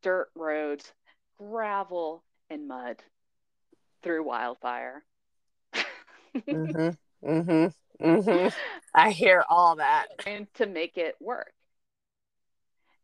dirt 0.02 0.30
roads, 0.36 0.92
gravel, 1.38 2.24
and 2.50 2.68
mud 2.68 2.98
through 4.04 4.24
wildfire. 4.24 5.04
mm-hmm. 6.36 6.90
Mm-hmm. 7.22 7.68
Mm-hmm. 8.02 8.48
I 8.96 9.12
hear 9.12 9.44
all 9.50 9.76
that. 9.76 10.08
And 10.26 10.48
to 10.54 10.66
make 10.66 10.98
it 10.98 11.16
work. 11.20 11.52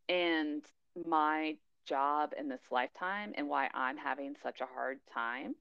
And 0.10 0.64
my 1.08 1.58
job 1.86 2.34
in 2.38 2.50
this 2.50 2.62
lifetime 2.72 3.34
and 3.36 3.48
why 3.48 3.70
I'm 3.74 3.98
having 3.98 4.36
such 4.42 4.62
a 4.62 4.66
hard 4.66 5.00
time 5.14 5.56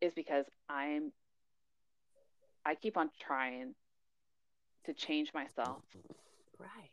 is 0.00 0.12
because 0.14 0.44
I'm 0.68 1.12
I 2.66 2.74
keep 2.74 2.96
on 2.96 3.10
trying 3.20 3.74
to 4.86 4.94
change 4.94 5.32
myself. 5.34 5.82
Right. 6.58 6.90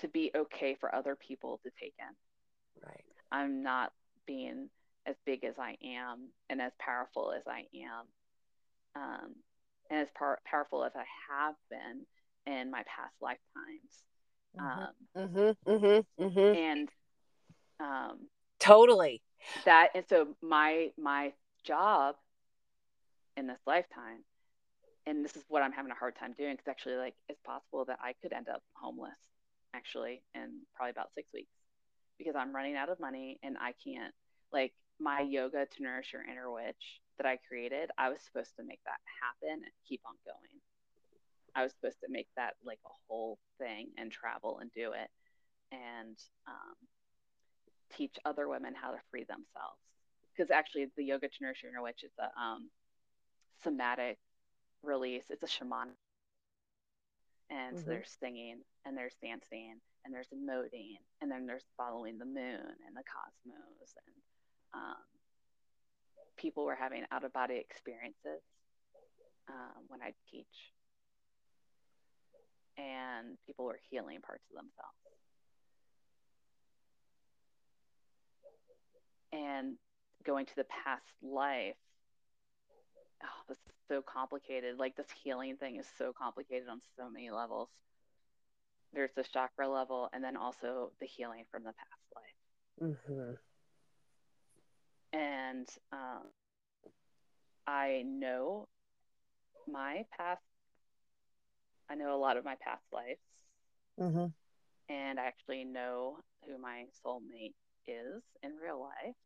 To 0.00 0.08
be 0.08 0.30
okay 0.34 0.76
for 0.78 0.94
other 0.94 1.16
people 1.16 1.60
to 1.62 1.70
take 1.78 1.94
in. 1.98 2.86
Right. 2.86 3.04
I'm 3.30 3.62
not 3.62 3.92
being 4.26 4.70
as 5.06 5.16
big 5.26 5.44
as 5.44 5.54
I 5.58 5.76
am 5.84 6.28
and 6.48 6.60
as 6.60 6.72
powerful 6.78 7.32
as 7.36 7.42
I 7.46 7.64
am. 7.74 8.06
Um, 8.94 9.34
and 9.90 10.00
as 10.00 10.08
par- 10.16 10.40
powerful 10.44 10.84
as 10.84 10.92
I 10.94 11.04
have 11.30 11.54
been 11.70 12.06
in 12.46 12.70
my 12.70 12.82
past 12.84 13.14
lifetimes. 13.20 14.04
Mm-hmm. 14.56 15.20
Um, 15.20 15.28
mm-hmm, 15.28 15.70
mm-hmm, 15.70 16.24
mm-hmm. 16.24 16.56
And 16.56 16.88
um, 17.80 18.28
totally 18.58 19.22
that. 19.64 19.90
And 19.94 20.04
so 20.08 20.28
my 20.42 20.90
my 20.98 21.32
job 21.64 22.16
in 23.36 23.46
this 23.46 23.58
lifetime, 23.66 24.24
and 25.06 25.24
this 25.24 25.36
is 25.36 25.44
what 25.48 25.62
I'm 25.62 25.72
having 25.72 25.92
a 25.92 25.94
hard 25.94 26.16
time 26.16 26.34
doing, 26.36 26.54
because 26.54 26.68
actually, 26.68 26.96
like, 26.96 27.14
it's 27.28 27.40
possible 27.44 27.84
that 27.86 27.98
I 28.02 28.14
could 28.20 28.32
end 28.32 28.48
up 28.48 28.62
homeless, 28.72 29.18
actually, 29.74 30.22
in 30.34 30.60
probably 30.74 30.90
about 30.90 31.10
six 31.14 31.32
weeks, 31.32 31.52
because 32.18 32.34
I'm 32.36 32.54
running 32.54 32.76
out 32.76 32.88
of 32.88 32.98
money 32.98 33.38
and 33.42 33.56
I 33.58 33.74
can't 33.84 34.14
like 34.52 34.72
my 34.98 35.20
yoga 35.20 35.66
to 35.66 35.82
nourish 35.82 36.12
your 36.12 36.22
inner 36.24 36.50
witch 36.50 37.00
that 37.18 37.26
I 37.26 37.38
created, 37.48 37.90
I 37.98 38.08
was 38.08 38.18
supposed 38.22 38.56
to 38.56 38.64
make 38.64 38.80
that 38.84 38.98
happen 39.22 39.62
and 39.62 39.72
keep 39.88 40.00
on 40.06 40.14
going. 40.24 40.60
I 41.58 41.62
was 41.64 41.72
supposed 41.72 42.00
to 42.04 42.10
make 42.10 42.28
that 42.36 42.54
like 42.64 42.78
a 42.86 42.94
whole 43.08 43.38
thing 43.58 43.88
and 43.98 44.12
travel 44.12 44.58
and 44.60 44.70
do 44.72 44.92
it 44.92 45.10
and 45.72 46.16
um, 46.46 46.76
teach 47.96 48.16
other 48.24 48.48
women 48.48 48.74
how 48.74 48.92
to 48.92 48.98
free 49.10 49.24
themselves. 49.24 49.82
Because 50.36 50.50
actually, 50.52 50.86
the 50.96 51.04
yoga 51.04 51.26
to 51.26 51.34
nourish 51.40 51.62
your 51.62 51.72
inner 51.72 51.82
witch 51.82 52.04
is 52.04 52.12
a 52.20 52.40
um, 52.40 52.70
somatic 53.64 54.18
release. 54.84 55.24
It's 55.30 55.42
a 55.42 55.48
shaman, 55.48 55.88
and 57.50 57.74
mm-hmm. 57.74 57.84
so 57.84 57.90
there's 57.90 58.16
singing 58.20 58.60
and 58.84 58.96
there's 58.96 59.16
dancing 59.20 59.80
and 60.04 60.14
there's 60.14 60.28
emoting 60.28 61.02
and 61.20 61.30
then 61.30 61.46
there's 61.46 61.64
following 61.76 62.18
the 62.18 62.24
moon 62.24 62.70
and 62.86 62.94
the 62.94 63.02
cosmos 63.02 63.94
and 64.06 64.14
um, 64.74 65.04
people 66.36 66.64
were 66.64 66.76
having 66.76 67.04
out 67.10 67.24
of 67.24 67.32
body 67.32 67.56
experiences 67.56 68.42
um, 69.48 69.84
when 69.88 70.00
I 70.02 70.12
teach. 70.30 70.46
And 72.78 73.36
people 73.46 73.64
were 73.64 73.78
healing 73.90 74.20
parts 74.20 74.44
of 74.50 74.56
themselves. 74.56 74.96
And 79.32 79.76
going 80.24 80.46
to 80.46 80.56
the 80.56 80.64
past 80.64 81.02
life, 81.22 81.74
oh, 83.22 83.42
this 83.48 83.58
is 83.58 83.74
so 83.88 84.00
complicated. 84.02 84.78
Like, 84.78 84.96
this 84.96 85.08
healing 85.22 85.56
thing 85.56 85.76
is 85.76 85.86
so 85.98 86.12
complicated 86.16 86.68
on 86.68 86.80
so 86.96 87.10
many 87.10 87.30
levels. 87.30 87.68
There's 88.94 89.10
the 89.16 89.24
chakra 89.24 89.68
level, 89.68 90.08
and 90.12 90.24
then 90.24 90.36
also 90.36 90.92
the 91.00 91.06
healing 91.06 91.44
from 91.50 91.64
the 91.64 91.72
past 91.72 92.14
life. 92.14 92.94
Mm-hmm 93.08 93.34
and 95.12 95.68
um, 95.92 96.22
I 97.66 98.02
know 98.06 98.68
my 99.70 100.04
past. 100.16 100.42
I 101.90 101.94
know 101.94 102.14
a 102.14 102.20
lot 102.20 102.36
of 102.36 102.44
my 102.44 102.56
past 102.60 102.84
lives, 102.92 103.20
mm-hmm. 104.00 104.26
and 104.92 105.20
I 105.20 105.24
actually 105.24 105.64
know 105.64 106.18
who 106.46 106.58
my 106.58 106.84
soulmate 107.04 107.54
is 107.86 108.22
in 108.42 108.52
real 108.62 108.80
life, 108.80 109.16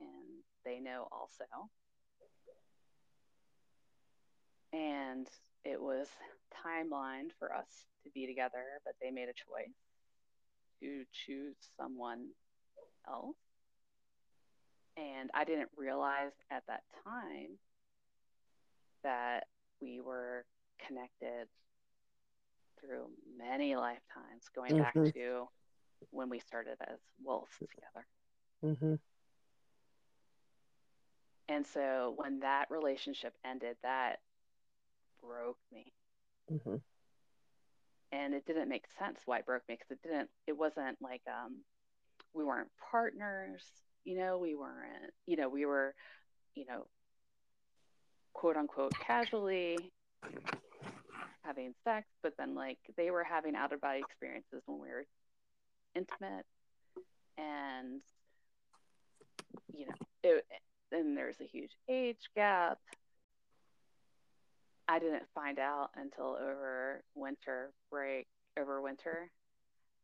and 0.00 0.42
they 0.64 0.80
know 0.80 1.08
also. 1.10 1.44
And 4.72 5.26
it 5.64 5.80
was 5.80 6.06
timeline 6.64 7.30
for 7.38 7.54
us 7.54 7.66
to 8.04 8.10
be 8.10 8.26
together, 8.26 8.64
but 8.84 8.94
they 9.00 9.10
made 9.10 9.28
a 9.28 9.32
choice 9.32 9.74
to 10.80 11.04
choose 11.12 11.56
someone 11.76 12.28
else 13.08 13.36
and 14.96 15.30
I 15.34 15.44
didn't 15.44 15.70
realize 15.76 16.32
at 16.50 16.64
that 16.66 16.82
time 17.04 17.58
that 19.02 19.44
we 19.80 20.00
were 20.00 20.44
connected 20.86 21.48
through 22.80 23.06
many 23.38 23.76
lifetimes, 23.76 24.48
going 24.54 24.72
mm-hmm. 24.72 25.02
back 25.02 25.14
to 25.14 25.48
when 26.10 26.30
we 26.30 26.40
started 26.40 26.76
as 26.88 26.98
wolves 27.22 27.52
together. 27.58 28.06
Mm-hmm. 28.64 28.94
And 31.48 31.66
so 31.66 32.14
when 32.16 32.40
that 32.40 32.66
relationship 32.70 33.34
ended, 33.44 33.76
that 33.82 34.20
broke 35.22 35.58
me. 35.72 35.92
Mm-hmm. 36.52 36.76
And 38.12 38.34
it 38.34 38.46
didn't 38.46 38.68
make 38.68 38.84
sense 38.98 39.20
why 39.24 39.38
it 39.38 39.46
broke 39.46 39.62
me 39.68 39.76
because 39.76 39.90
it 39.90 40.02
didn't, 40.02 40.30
it 40.46 40.56
wasn't 40.56 40.96
like 41.00 41.22
um, 41.28 41.58
we 42.34 42.44
weren't 42.44 42.70
partners 42.90 43.62
you 44.04 44.18
know, 44.18 44.38
we 44.38 44.54
weren't, 44.54 45.12
you 45.26 45.36
know, 45.36 45.48
we 45.48 45.66
were, 45.66 45.94
you 46.54 46.64
know, 46.66 46.86
quote 48.32 48.56
unquote 48.56 48.92
casually 48.98 49.92
having 51.42 51.74
sex, 51.84 52.06
but 52.22 52.34
then 52.38 52.54
like 52.54 52.78
they 52.96 53.10
were 53.10 53.24
having 53.24 53.54
out 53.54 53.72
of 53.72 53.80
body 53.80 54.00
experiences 54.00 54.62
when 54.66 54.80
we 54.80 54.88
were 54.88 55.04
intimate 55.94 56.46
and 57.36 58.00
you 59.74 59.86
know 59.86 59.94
it, 60.22 60.44
and 60.92 61.16
there's 61.16 61.40
a 61.40 61.44
huge 61.44 61.72
age 61.88 62.30
gap 62.36 62.78
i 64.86 65.00
didn't 65.00 65.24
find 65.34 65.58
out 65.58 65.90
until 65.96 66.36
over 66.40 67.02
winter 67.16 67.72
break 67.90 68.28
over 68.56 68.80
winter 68.80 69.30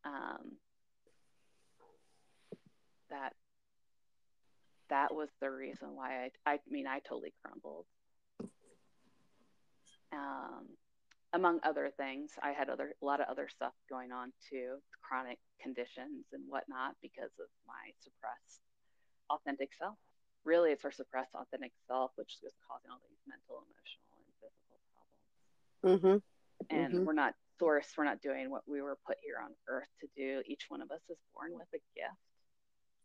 um, 0.05 0.57
that 3.09 3.33
that 4.89 5.13
was 5.13 5.29
the 5.41 5.49
reason 5.49 5.89
why 5.95 6.29
I, 6.45 6.53
I 6.53 6.59
mean, 6.69 6.87
I 6.87 6.99
totally 6.99 7.33
crumbled. 7.43 7.85
Um, 10.13 10.67
among 11.33 11.59
other 11.63 11.91
things, 11.97 12.31
I 12.41 12.51
had 12.51 12.69
other 12.69 12.93
a 13.01 13.05
lot 13.05 13.19
of 13.19 13.27
other 13.27 13.49
stuff 13.49 13.73
going 13.89 14.11
on 14.11 14.31
too, 14.49 14.77
chronic 15.01 15.39
conditions 15.61 16.25
and 16.31 16.43
whatnot 16.47 16.95
because 17.01 17.31
of 17.39 17.47
my 17.67 17.91
suppressed 17.99 18.61
authentic 19.29 19.71
self. 19.77 19.95
Really, 20.45 20.71
it's 20.71 20.85
our 20.85 20.91
suppressed 20.91 21.35
authentic 21.35 21.73
self 21.87 22.11
which 22.15 22.37
is 22.43 22.53
causing 22.67 22.91
all 22.91 23.01
these 23.09 23.19
mental, 23.27 23.63
emotional, 23.67 24.15
and 24.23 24.31
physical 24.39 24.79
problems. 24.95 25.21
Mm-hmm. 25.83 26.17
And 26.73 26.93
mm-hmm. 26.93 27.05
we're 27.05 27.13
not 27.13 27.35
source. 27.59 27.87
We're 27.97 28.05
not 28.05 28.21
doing 28.21 28.49
what 28.49 28.63
we 28.67 28.81
were 28.81 28.97
put 29.05 29.17
here 29.21 29.37
on 29.43 29.51
earth 29.67 29.89
to 30.01 30.07
do. 30.15 30.41
Each 30.45 30.65
one 30.69 30.81
of 30.81 30.91
us 30.91 31.01
is 31.09 31.17
born 31.35 31.51
with 31.53 31.67
a 31.73 31.81
gift. 31.95 32.21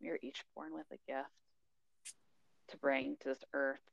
We 0.01 0.09
are 0.09 0.19
each 0.21 0.43
born 0.55 0.73
with 0.73 0.85
a 0.91 1.11
gift 1.11 1.29
to 2.69 2.77
bring 2.77 3.17
to 3.21 3.29
this 3.29 3.43
earth. 3.53 3.83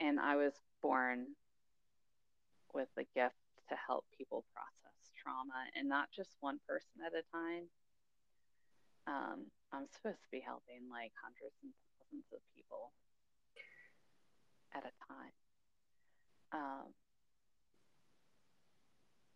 And 0.00 0.18
I 0.18 0.36
was 0.36 0.52
born 0.82 1.26
with 2.74 2.88
the 2.96 3.04
gift 3.14 3.34
to 3.72 3.78
help 3.80 4.04
people 4.12 4.44
process 4.52 4.92
trauma 5.16 5.64
and 5.74 5.88
not 5.88 6.12
just 6.12 6.36
one 6.40 6.60
person 6.68 7.00
at 7.00 7.16
a 7.16 7.24
time. 7.32 7.64
Um, 9.08 9.48
I'm 9.72 9.88
supposed 9.96 10.20
to 10.20 10.30
be 10.30 10.44
helping 10.44 10.86
like 10.92 11.12
hundreds 11.16 11.56
and 11.64 11.72
thousands 11.72 12.28
of 12.32 12.40
people 12.54 12.92
at 14.76 14.84
a 14.84 14.92
time. 15.08 15.34
Um, 16.52 16.92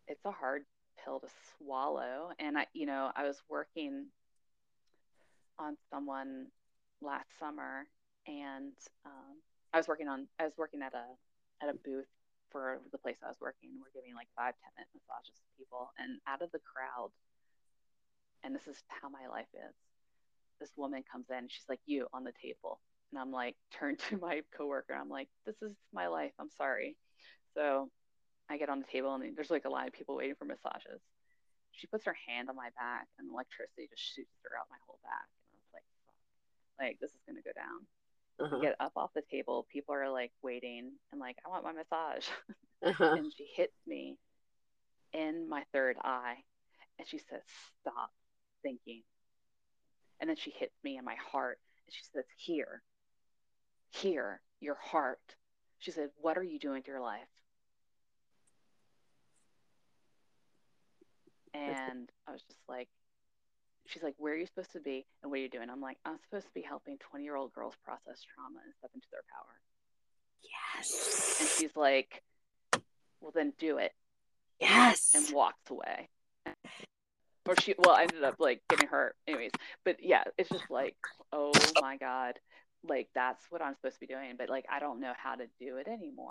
it's 0.07 0.23
a 0.25 0.31
hard 0.31 0.63
pill 1.03 1.19
to 1.19 1.27
swallow. 1.57 2.31
And 2.39 2.57
I, 2.57 2.67
you 2.73 2.85
know, 2.85 3.11
I 3.15 3.23
was 3.23 3.41
working 3.49 4.07
on 5.59 5.75
someone 5.89 6.47
last 7.01 7.27
summer, 7.39 7.87
and 8.27 8.73
um, 9.05 9.41
I 9.73 9.77
was 9.77 9.87
working 9.87 10.07
on, 10.07 10.27
I 10.39 10.43
was 10.43 10.53
working 10.57 10.81
at 10.81 10.93
a 10.93 11.05
at 11.65 11.73
a 11.73 11.77
booth 11.83 12.05
for 12.51 12.79
the 12.91 12.97
place 12.97 13.17
I 13.23 13.27
was 13.27 13.39
working. 13.41 13.69
We're 13.79 13.93
giving 13.93 14.15
like 14.15 14.29
five, 14.35 14.53
ten 14.63 14.71
minute 14.75 14.91
massages 14.95 15.39
to 15.39 15.49
people, 15.57 15.91
and 15.97 16.19
out 16.27 16.41
of 16.41 16.51
the 16.51 16.63
crowd, 16.63 17.11
and 18.43 18.55
this 18.55 18.67
is 18.67 18.81
how 18.87 19.09
my 19.09 19.27
life 19.27 19.49
is. 19.53 19.75
This 20.59 20.73
woman 20.75 21.03
comes 21.05 21.29
in, 21.29 21.47
she's 21.49 21.67
like, 21.69 21.81
"You 21.85 22.07
on 22.13 22.23
the 22.23 22.33
table," 22.41 22.79
and 23.11 23.19
I'm 23.19 23.31
like, 23.31 23.55
turn 23.71 23.97
to 24.09 24.17
my 24.17 24.41
coworker, 24.55 24.93
I'm 24.93 25.09
like, 25.09 25.29
"This 25.45 25.61
is 25.61 25.73
my 25.93 26.07
life. 26.07 26.33
I'm 26.39 26.51
sorry." 26.51 26.95
So 27.53 27.89
I 28.49 28.57
get 28.57 28.69
on 28.69 28.79
the 28.79 28.91
table, 28.91 29.13
and 29.13 29.35
there's 29.35 29.51
like 29.51 29.65
a 29.65 29.73
lot 29.73 29.87
of 29.87 29.93
people 29.93 30.15
waiting 30.15 30.35
for 30.35 30.45
massages. 30.45 31.01
She 31.71 31.87
puts 31.87 32.05
her 32.05 32.17
hand 32.27 32.49
on 32.49 32.55
my 32.55 32.69
back, 32.77 33.07
and 33.19 33.29
electricity 33.29 33.87
just 33.89 34.01
shoots 34.01 34.33
throughout 34.41 34.71
my 34.71 34.81
whole 34.87 34.99
back. 35.03 35.27
And 35.51 35.57
I 35.57 35.61
was 35.61 35.73
like, 35.73 35.87
"Fuck!" 36.05 36.17
Like 36.79 36.97
this 36.99 37.11
is 37.11 37.21
gonna 37.27 37.45
go 37.45 37.53
down. 37.53 37.85
Uh-huh. 38.39 38.59
Get 38.61 38.75
up 38.79 38.93
off 38.95 39.11
the 39.15 39.23
table. 39.31 39.65
People 39.71 39.95
are 39.95 40.09
like 40.09 40.31
waiting 40.43 40.91
and 41.11 41.19
like, 41.19 41.37
I 41.45 41.49
want 41.49 41.63
my 41.63 41.73
massage. 41.73 42.25
Uh-huh. 42.83 43.15
and 43.17 43.33
she 43.35 43.47
hits 43.55 43.73
me 43.87 44.19
in 45.11 45.49
my 45.49 45.63
third 45.73 45.97
eye 46.03 46.35
and 46.99 47.07
she 47.07 47.17
says, 47.17 47.41
Stop 47.81 48.11
thinking. 48.61 49.01
And 50.19 50.29
then 50.29 50.37
she 50.37 50.51
hits 50.51 50.75
me 50.83 50.95
in 50.95 51.03
my 51.03 51.15
heart 51.31 51.57
and 51.87 51.93
she 51.95 52.03
says, 52.13 52.25
Here, 52.37 52.83
here, 53.89 54.41
your 54.59 54.75
heart. 54.75 55.19
She 55.79 55.89
said, 55.89 56.09
What 56.17 56.37
are 56.37 56.43
you 56.43 56.59
doing 56.59 56.75
with 56.75 56.87
your 56.87 57.01
life? 57.01 57.27
And 61.53 62.09
I 62.27 62.31
was 62.31 62.43
just 62.43 62.59
like, 62.69 62.89
She's 63.87 64.03
like, 64.03 64.15
Where 64.17 64.33
are 64.33 64.37
you 64.37 64.45
supposed 64.45 64.73
to 64.73 64.79
be 64.79 65.05
and 65.23 65.31
what 65.31 65.39
are 65.39 65.43
you 65.43 65.49
doing? 65.49 65.69
I'm 65.69 65.81
like, 65.81 65.97
I'm 66.05 66.17
supposed 66.29 66.45
to 66.47 66.53
be 66.53 66.61
helping 66.61 66.97
20 66.97 67.23
year 67.23 67.35
old 67.35 67.53
girls 67.53 67.73
process 67.83 68.21
trauma 68.35 68.59
and 68.63 68.73
step 68.77 68.91
into 68.93 69.07
their 69.11 69.23
power. 69.33 69.53
Yes. 70.77 71.37
And 71.39 71.49
she's 71.49 71.75
like, 71.75 72.23
Well, 73.21 73.31
then 73.33 73.53
do 73.59 73.77
it. 73.77 73.91
yes. 74.59 75.11
and 75.15 75.33
walks 75.33 75.69
away. 75.69 76.09
Or 77.47 77.55
she, 77.61 77.75
well, 77.77 77.95
I 77.95 78.01
ended 78.03 78.23
up 78.23 78.35
like 78.39 78.61
getting 78.69 78.87
hurt, 78.89 79.15
anyways. 79.27 79.51
But 79.85 79.97
yeah, 80.01 80.23
it's 80.37 80.49
just 80.49 80.69
like, 80.69 80.95
oh 81.31 81.53
my 81.81 81.95
god, 81.97 82.33
like 82.83 83.07
that's 83.15 83.43
what 83.49 83.61
I'm 83.61 83.73
supposed 83.75 83.95
to 83.95 83.99
be 84.01 84.07
doing, 84.07 84.33
but 84.37 84.49
like 84.49 84.65
I 84.69 84.79
don't 84.79 84.99
know 84.99 85.13
how 85.17 85.35
to 85.35 85.45
do 85.59 85.77
it 85.77 85.87
anymore. 85.87 86.29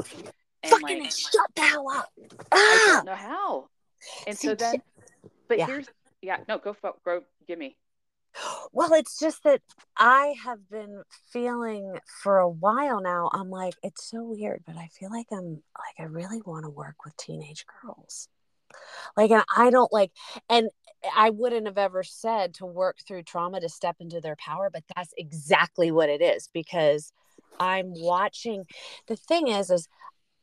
And 0.63 0.71
Fucking 0.73 1.03
like 1.05 1.11
shut 1.13 1.47
the 1.55 1.63
hell 1.63 1.89
up. 1.91 2.11
I 2.53 2.57
Ah! 2.89 2.93
don't 2.97 3.07
know 3.07 3.15
how. 3.15 3.69
And 4.27 4.37
so 4.37 4.55
then, 4.55 4.83
but 5.49 5.57
yeah. 5.59 5.67
here's, 5.67 5.87
yeah, 6.21 6.39
no, 6.49 6.59
go, 6.59 6.77
go, 7.05 7.23
give 7.47 7.59
me. 7.59 7.77
Well, 8.73 8.93
it's 8.93 9.19
just 9.19 9.43
that 9.45 9.63
I 9.97 10.35
have 10.45 10.69
been 10.69 11.03
feeling 11.33 11.97
for 12.23 12.39
a 12.39 12.49
while 12.49 13.01
now. 13.01 13.31
I'm 13.33 13.51
like, 13.51 13.75
it's 13.83 14.11
so 14.11 14.23
weird, 14.23 14.63
but 14.67 14.77
I 14.77 14.89
feel 14.89 15.11
like 15.11 15.29
I'm 15.33 15.63
like, 15.79 15.99
I 15.99 16.05
really 16.05 16.43
want 16.45 16.65
to 16.65 16.71
work 16.71 16.97
with 17.05 17.17
teenage 17.17 17.65
girls. 17.83 18.29
Like, 19.17 19.31
and 19.31 19.45
I 19.57 19.71
don't 19.71 19.93
like, 19.93 20.13
and 20.51 20.69
I 21.17 21.31
wouldn't 21.31 21.67
have 21.67 21.79
ever 21.79 22.03
said 22.03 22.55
to 22.55 22.67
work 22.67 22.99
through 23.07 23.23
trauma 23.23 23.61
to 23.61 23.69
step 23.69 23.97
into 24.01 24.21
their 24.21 24.37
power, 24.37 24.69
but 24.71 24.85
that's 24.95 25.15
exactly 25.17 25.91
what 25.91 26.11
it 26.11 26.21
is 26.21 26.51
because 26.53 27.13
I'm 27.59 27.93
watching. 27.95 28.65
The 29.07 29.17
thing 29.17 29.49
is, 29.49 29.71
is 29.71 29.89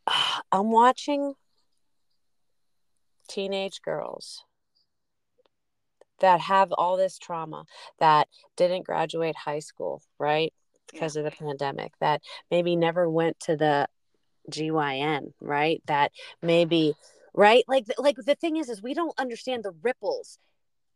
I'm 0.51 0.71
watching 0.71 1.33
teenage 3.27 3.81
girls 3.83 4.43
that 6.19 6.41
have 6.41 6.71
all 6.71 6.97
this 6.97 7.17
trauma 7.17 7.65
that 7.99 8.27
didn't 8.55 8.85
graduate 8.85 9.35
high 9.35 9.59
school, 9.59 10.01
right? 10.19 10.53
Because 10.91 11.15
of 11.15 11.23
the 11.23 11.31
pandemic, 11.31 11.93
that 11.99 12.21
maybe 12.51 12.75
never 12.75 13.09
went 13.09 13.39
to 13.41 13.55
the 13.55 13.87
GYN, 14.51 15.33
right? 15.39 15.81
That 15.87 16.11
maybe, 16.41 16.93
right? 17.33 17.63
Like, 17.67 17.85
like 17.97 18.17
the 18.17 18.35
thing 18.35 18.57
is, 18.57 18.69
is 18.69 18.81
we 18.81 18.93
don't 18.93 19.17
understand 19.17 19.63
the 19.63 19.73
ripples 19.81 20.37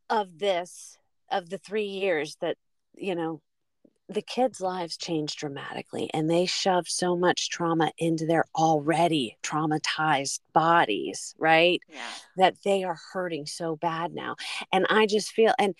of 0.09 0.39
this, 0.39 0.97
of 1.31 1.49
the 1.49 1.57
three 1.57 1.85
years 1.85 2.37
that, 2.41 2.57
you 2.95 3.15
know, 3.15 3.41
the 4.09 4.21
kids' 4.21 4.61
lives 4.61 4.95
changed 4.95 5.37
dramatically 5.37 6.09
and 6.13 6.29
they 6.29 6.45
shoved 6.45 6.87
so 6.87 7.15
much 7.17 7.49
trauma 7.49 7.91
into 7.97 8.25
their 8.25 8.45
already 8.55 9.37
traumatized 9.43 10.39
bodies, 10.53 11.35
right? 11.37 11.81
Yeah. 11.89 12.09
that 12.37 12.55
they 12.63 12.83
are 12.83 12.97
hurting 13.11 13.45
so 13.45 13.75
bad 13.75 14.13
now. 14.13 14.35
And 14.71 14.85
I 14.89 15.07
just 15.07 15.31
feel, 15.31 15.53
and 15.59 15.75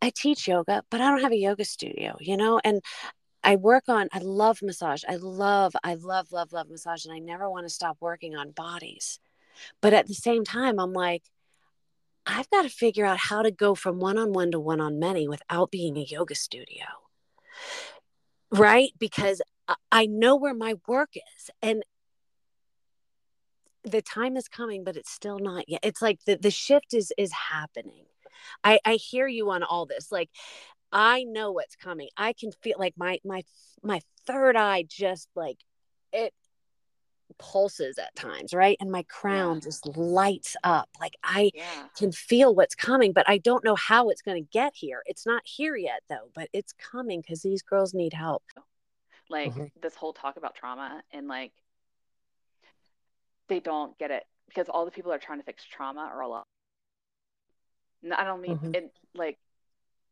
I 0.00 0.10
teach 0.14 0.46
yoga, 0.46 0.84
but 0.90 1.00
I 1.00 1.10
don't 1.10 1.22
have 1.22 1.32
a 1.32 1.36
yoga 1.36 1.64
studio, 1.64 2.16
you 2.20 2.36
know? 2.36 2.60
And 2.62 2.82
I 3.42 3.56
work 3.56 3.84
on, 3.88 4.08
I 4.12 4.18
love 4.18 4.60
massage. 4.62 5.02
I 5.08 5.16
love, 5.16 5.74
I 5.82 5.94
love, 5.94 6.30
love, 6.30 6.52
love 6.52 6.70
massage. 6.70 7.04
And 7.06 7.14
I 7.14 7.18
never 7.18 7.50
want 7.50 7.66
to 7.66 7.74
stop 7.74 7.96
working 8.00 8.36
on 8.36 8.52
bodies. 8.52 9.18
But 9.80 9.94
at 9.94 10.06
the 10.06 10.14
same 10.14 10.44
time, 10.44 10.78
I'm 10.78 10.92
like, 10.92 11.24
I've 12.24 12.48
got 12.50 12.62
to 12.62 12.68
figure 12.68 13.04
out 13.04 13.18
how 13.18 13.42
to 13.42 13.50
go 13.50 13.74
from 13.74 13.98
one 13.98 14.16
on 14.16 14.32
one 14.32 14.52
to 14.52 14.60
one 14.60 14.80
on 14.80 15.00
many 15.00 15.26
without 15.26 15.72
being 15.72 15.96
a 15.96 16.02
yoga 16.02 16.36
studio. 16.36 16.84
Right? 18.50 18.92
Because 18.98 19.40
I- 19.90 20.06
know 20.06 20.36
where 20.36 20.54
my 20.54 20.74
work 20.86 21.10
is. 21.16 21.50
And 21.62 21.82
the 23.84 24.02
time 24.02 24.36
is 24.36 24.48
coming 24.48 24.84
but 24.84 24.96
it's 24.96 25.10
still 25.10 25.38
not 25.38 25.68
yet 25.68 25.80
it's 25.82 26.00
like 26.02 26.20
the, 26.24 26.36
the 26.36 26.50
shift 26.50 26.94
is 26.94 27.12
is 27.18 27.32
happening 27.32 28.04
i 28.62 28.78
i 28.84 28.94
hear 28.94 29.26
you 29.26 29.50
on 29.50 29.62
all 29.62 29.86
this 29.86 30.12
like 30.12 30.30
i 30.92 31.24
know 31.24 31.50
what's 31.50 31.76
coming 31.76 32.08
i 32.16 32.32
can 32.32 32.52
feel 32.62 32.76
like 32.78 32.94
my 32.96 33.18
my 33.24 33.42
my 33.82 34.00
third 34.26 34.56
eye 34.56 34.84
just 34.88 35.28
like 35.34 35.58
it 36.12 36.32
pulses 37.38 37.98
at 37.98 38.14
times 38.14 38.52
right 38.54 38.76
and 38.80 38.90
my 38.90 39.02
crown 39.04 39.56
Yeah. 39.56 39.60
just 39.60 39.86
lights 39.96 40.56
up 40.64 40.88
like 41.00 41.14
i 41.24 41.50
Yeah. 41.54 41.88
can 41.96 42.12
feel 42.12 42.54
what's 42.54 42.74
coming 42.74 43.12
but 43.12 43.28
i 43.28 43.38
don't 43.38 43.64
know 43.64 43.76
how 43.76 44.08
it's 44.08 44.22
going 44.22 44.42
to 44.42 44.48
get 44.52 44.72
here 44.74 45.02
it's 45.06 45.26
not 45.26 45.42
here 45.46 45.76
yet 45.76 46.02
though 46.08 46.30
but 46.34 46.48
it's 46.52 46.72
coming 46.72 47.20
because 47.20 47.42
these 47.42 47.62
girls 47.62 47.94
need 47.94 48.12
help 48.12 48.42
Like 49.28 49.52
Mhm. 49.52 49.70
this 49.80 49.94
whole 49.94 50.12
talk 50.12 50.36
about 50.36 50.54
trauma 50.54 51.02
and 51.12 51.26
like, 51.28 51.52
they 53.48 53.60
don't 53.60 53.96
get 53.98 54.10
it 54.10 54.24
because 54.48 54.68
all 54.68 54.84
the 54.84 54.90
people 54.90 55.10
that 55.10 55.16
are 55.16 55.26
trying 55.26 55.38
to 55.38 55.44
fix 55.44 55.64
trauma 55.64 56.02
are 56.02 56.20
a 56.20 56.28
lot. 56.28 56.46
And 58.02 58.12
I 58.12 58.24
don't 58.24 58.40
mean 58.40 58.56
Mhm. 58.56 58.74
it 58.74 58.92
like 59.14 59.38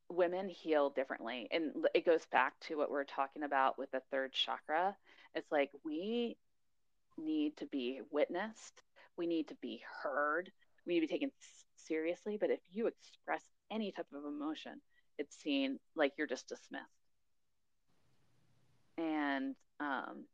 women 0.09 0.48
heal 0.48 0.90
differently. 0.90 1.48
And 1.50 1.87
it 1.94 2.06
goes 2.06 2.24
back 2.26 2.59
to 2.61 2.76
what 2.76 2.90
we're 2.90 3.04
talking 3.04 3.42
about 3.42 3.78
with 3.78 3.90
the 3.90 4.00
third 4.11 4.33
chakra. 4.33 4.96
It's 5.35 5.50
like 5.50 5.70
we 5.85 6.37
need 7.20 7.56
to 7.59 7.66
be 7.66 8.00
witnessed, 8.11 8.83
we 9.16 9.26
need 9.26 9.48
to 9.48 9.54
be 9.61 9.83
heard, 10.02 10.50
we 10.87 10.94
need 10.94 11.00
to 11.00 11.06
be 11.06 11.12
taken 11.12 11.30
seriously. 11.76 12.37
But 12.40 12.50
if 12.50 12.61
you 12.72 12.87
express 12.87 13.42
any 13.70 13.92
type 13.92 14.06
of 14.14 14.24
emotion, 14.24 14.80
it's 15.18 15.37
seen 15.37 15.78
like 15.94 16.12
you're 16.16 16.26
just 16.26 16.48
dismissed. 16.48 16.85
And 18.98 19.54
um, 19.78 20.24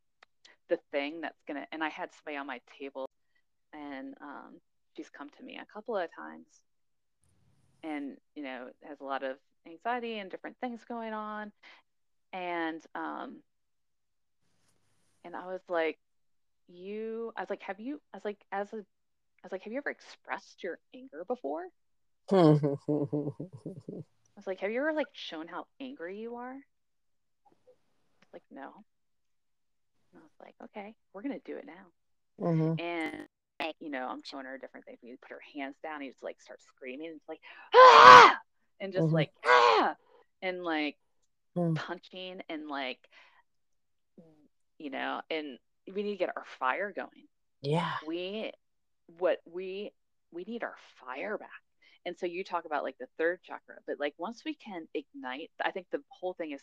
the 0.69 0.79
thing 0.91 1.21
that's 1.21 1.41
gonna, 1.47 1.65
and 1.71 1.83
I 1.83 1.89
had 1.89 2.09
somebody 2.13 2.37
on 2.37 2.47
my 2.47 2.61
table, 2.79 3.09
and 3.73 4.13
um, 4.21 4.59
she's 4.95 5.09
come 5.09 5.29
to 5.37 5.43
me 5.43 5.59
a 5.61 5.73
couple 5.73 5.95
of 5.97 6.09
times, 6.15 6.47
and 7.83 8.17
you 8.35 8.43
know 8.43 8.67
has 8.83 8.99
a 8.99 9.05
lot 9.05 9.23
of 9.23 9.37
anxiety 9.65 10.19
and 10.19 10.29
different 10.29 10.57
things 10.59 10.81
going 10.87 11.13
on, 11.13 11.51
and 12.33 12.83
um, 12.95 13.37
and 15.23 15.35
I 15.35 15.45
was 15.47 15.61
like, 15.69 15.97
you, 16.67 17.31
I 17.35 17.41
was 17.41 17.49
like, 17.49 17.61
have 17.63 17.79
you, 17.79 17.99
I 18.13 18.17
was 18.17 18.25
like, 18.25 18.37
as 18.51 18.71
a, 18.73 18.77
I 18.77 19.43
was 19.43 19.51
like, 19.51 19.63
have 19.63 19.73
you 19.73 19.79
ever 19.79 19.89
expressed 19.89 20.63
your 20.63 20.79
anger 20.95 21.23
before? 21.27 21.63
I 22.31 22.59
was 24.37 24.47
like, 24.47 24.59
have 24.59 24.71
you 24.71 24.79
ever 24.79 24.93
like 24.93 25.07
shown 25.13 25.47
how 25.47 25.65
angry 25.79 26.19
you 26.19 26.35
are? 26.35 26.55
Like, 28.33 28.43
no. 28.51 28.83
And 30.13 30.21
I 30.21 30.23
was 30.23 30.31
like, 30.39 30.55
okay, 30.65 30.95
we're 31.13 31.21
gonna 31.21 31.39
do 31.45 31.57
it 31.57 31.65
now. 31.65 31.85
Mhm. 32.39 32.77
And 32.77 33.27
you 33.79 33.89
know, 33.89 34.07
I'm 34.07 34.21
showing 34.23 34.45
her 34.45 34.57
different 34.57 34.85
things. 34.85 34.99
We 35.03 35.15
put 35.21 35.31
her 35.31 35.41
hands 35.55 35.75
down. 35.83 36.01
You 36.01 36.11
just 36.11 36.23
like 36.23 36.39
start 36.41 36.61
screaming. 36.61 37.11
It's 37.15 37.27
like 37.27 37.39
ah, 37.73 38.37
and 38.79 38.93
just 38.93 39.07
Mhm. 39.07 39.13
like 39.13 39.31
ah, 39.45 39.95
and 40.41 40.63
like 40.63 40.97
Mm. 41.55 41.75
punching 41.75 42.41
and 42.49 42.67
like 42.67 42.99
you 44.77 44.89
know, 44.89 45.21
and 45.29 45.57
we 45.93 46.03
need 46.03 46.11
to 46.11 46.17
get 46.17 46.35
our 46.35 46.45
fire 46.59 46.91
going. 46.95 47.27
yeah 47.61 47.93
We 48.05 48.51
what 49.19 49.39
we 49.45 49.91
we 50.31 50.43
need 50.43 50.63
our 50.63 50.75
fire 50.99 51.37
back. 51.37 51.49
And 52.05 52.17
so 52.17 52.25
you 52.25 52.43
talk 52.43 52.65
about 52.65 52.83
like 52.83 52.97
the 52.99 53.07
third 53.17 53.41
chakra, 53.43 53.75
but 53.85 53.99
like 53.99 54.13
once 54.17 54.43
we 54.45 54.53
can 54.55 54.87
ignite, 54.93 55.51
I 55.63 55.71
think 55.71 55.87
the 55.91 56.01
whole 56.09 56.33
thing 56.33 56.51
is 56.51 56.61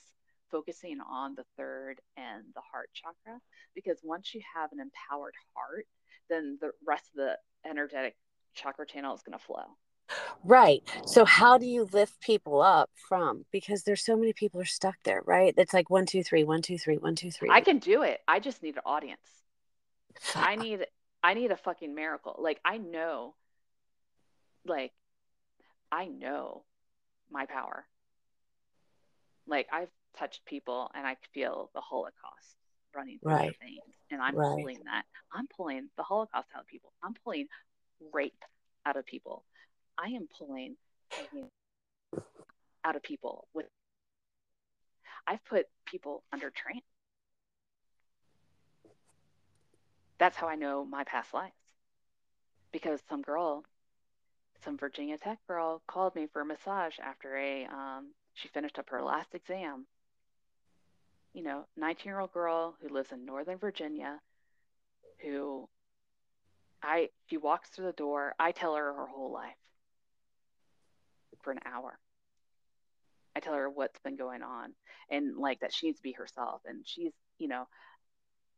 focusing 0.50 0.98
on 1.00 1.34
the 1.34 1.44
third 1.56 1.96
and 2.16 2.44
the 2.54 2.60
heart 2.70 2.90
chakra 2.94 3.40
because 3.74 3.98
once 4.02 4.34
you 4.34 4.40
have 4.54 4.72
an 4.72 4.80
empowered 4.80 5.34
heart, 5.54 5.86
then 6.30 6.58
the 6.60 6.70
rest 6.86 7.04
of 7.10 7.16
the 7.16 7.36
energetic 7.68 8.16
chakra 8.54 8.86
channel 8.86 9.14
is 9.14 9.22
going 9.22 9.38
to 9.38 9.44
flow. 9.44 9.64
Right. 10.44 10.82
So 11.06 11.24
how 11.24 11.58
do 11.58 11.66
you 11.66 11.88
lift 11.92 12.20
people 12.20 12.60
up 12.60 12.90
from? 13.08 13.44
Because 13.50 13.82
there's 13.82 14.04
so 14.04 14.16
many 14.16 14.32
people 14.32 14.60
are 14.60 14.66
stuck 14.66 14.96
there, 15.04 15.22
right? 15.24 15.54
It's 15.56 15.72
like 15.72 15.90
one, 15.90 16.06
two, 16.06 16.22
three, 16.22 16.44
one, 16.44 16.62
two, 16.62 16.78
three, 16.78 16.98
one, 16.98 17.14
two, 17.14 17.30
three. 17.30 17.48
I 17.50 17.60
can 17.60 17.78
do 17.78 18.02
it. 18.02 18.20
I 18.28 18.40
just 18.40 18.62
need 18.62 18.76
an 18.76 18.82
audience. 18.84 19.20
I 20.34 20.56
need 20.56 20.86
I 21.22 21.34
need 21.34 21.50
a 21.50 21.56
fucking 21.56 21.94
miracle. 21.94 22.36
Like 22.38 22.60
I 22.64 22.78
know 22.78 23.34
like 24.66 24.92
I 25.90 26.06
know 26.06 26.64
my 27.30 27.46
power. 27.46 27.86
Like 29.46 29.68
I've 29.72 29.90
touched 30.18 30.44
people 30.44 30.90
and 30.94 31.06
I 31.06 31.16
feel 31.32 31.70
the 31.74 31.80
Holocaust 31.80 32.56
running 32.94 33.18
through 33.18 33.32
right. 33.32 33.42
their 33.42 33.68
veins. 33.68 33.96
And 34.10 34.20
I'm 34.22 34.36
right. 34.36 34.58
pulling 34.58 34.78
that. 34.84 35.04
I'm 35.32 35.46
pulling 35.48 35.88
the 35.96 36.02
Holocaust 36.02 36.48
out 36.54 36.62
of 36.62 36.66
people. 36.66 36.92
I'm 37.02 37.14
pulling 37.24 37.46
rape 38.12 38.44
out 38.86 38.96
of 38.96 39.06
people. 39.06 39.44
I 39.98 40.08
am 40.08 40.28
pulling 40.36 40.76
out 42.84 42.96
of 42.96 43.02
people 43.02 43.46
with 43.54 43.66
I've 45.26 45.44
put 45.44 45.66
people 45.86 46.22
under 46.32 46.50
train. 46.50 46.82
That's 50.18 50.36
how 50.36 50.48
I 50.48 50.56
know 50.56 50.84
my 50.84 51.04
past 51.04 51.32
lives. 51.32 51.54
Because 52.72 53.00
some 53.08 53.22
girl, 53.22 53.64
some 54.62 54.76
Virginia 54.76 55.16
Tech 55.16 55.38
girl 55.46 55.80
called 55.86 56.14
me 56.14 56.26
for 56.32 56.42
a 56.42 56.44
massage 56.44 56.98
after 57.02 57.36
a 57.36 57.64
um, 57.66 58.12
she 58.34 58.48
finished 58.48 58.78
up 58.78 58.90
her 58.90 59.02
last 59.02 59.34
exam. 59.34 59.86
You 61.32 61.42
know, 61.42 61.64
19 61.76 62.04
year 62.04 62.20
old 62.20 62.32
girl 62.32 62.76
who 62.80 62.92
lives 62.92 63.12
in 63.12 63.24
Northern 63.24 63.58
Virginia, 63.58 64.20
who 65.22 65.68
I 66.82 67.08
she 67.28 67.38
walks 67.38 67.70
through 67.70 67.86
the 67.86 67.92
door. 67.92 68.34
I 68.38 68.52
tell 68.52 68.74
her 68.74 68.92
her 68.92 69.06
whole 69.06 69.32
life 69.32 69.56
for 71.44 71.52
an 71.52 71.60
hour. 71.64 71.98
I 73.36 73.40
tell 73.40 73.54
her 73.54 73.68
what's 73.68 73.98
been 74.00 74.16
going 74.16 74.42
on 74.42 74.72
and 75.10 75.36
like 75.36 75.60
that 75.60 75.72
she 75.72 75.86
needs 75.86 75.98
to 75.98 76.02
be 76.02 76.12
herself. 76.12 76.62
And 76.66 76.86
she's, 76.86 77.12
you 77.38 77.48
know, 77.48 77.66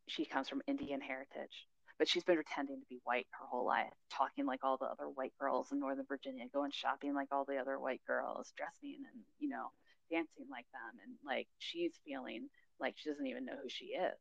she 0.07 0.25
comes 0.25 0.49
from 0.49 0.62
Indian 0.66 1.01
heritage, 1.01 1.66
but 1.99 2.09
she's 2.09 2.25
been 2.25 2.37
pretending 2.37 2.81
to 2.81 2.87
be 2.88 3.01
white 3.05 3.27
her 3.31 3.46
whole 3.46 3.66
life, 3.66 3.92
talking 4.11 4.46
like 4.46 4.61
all 4.62 4.77
the 4.77 4.85
other 4.85 5.09
white 5.09 5.33
girls 5.40 5.72
in 5.72 5.81
Northern 5.81 6.05
Virginia, 6.07 6.44
going 6.53 6.70
shopping 6.72 7.14
like 7.14 7.29
all 7.33 7.44
the 7.44 7.57
other 7.57 7.79
white 7.79 8.03
girls, 8.07 8.53
dressing 8.57 8.99
and, 9.12 9.22
you 9.38 9.49
know, 9.49 9.68
dancing 10.11 10.46
like 10.51 10.66
them. 10.72 11.01
And 11.05 11.14
like 11.25 11.49
she's 11.59 11.92
feeling 12.05 12.49
like 12.79 12.94
she 12.96 13.09
doesn't 13.11 13.27
even 13.27 13.44
know 13.44 13.57
who 13.61 13.68
she 13.68 13.87
is. 13.87 14.18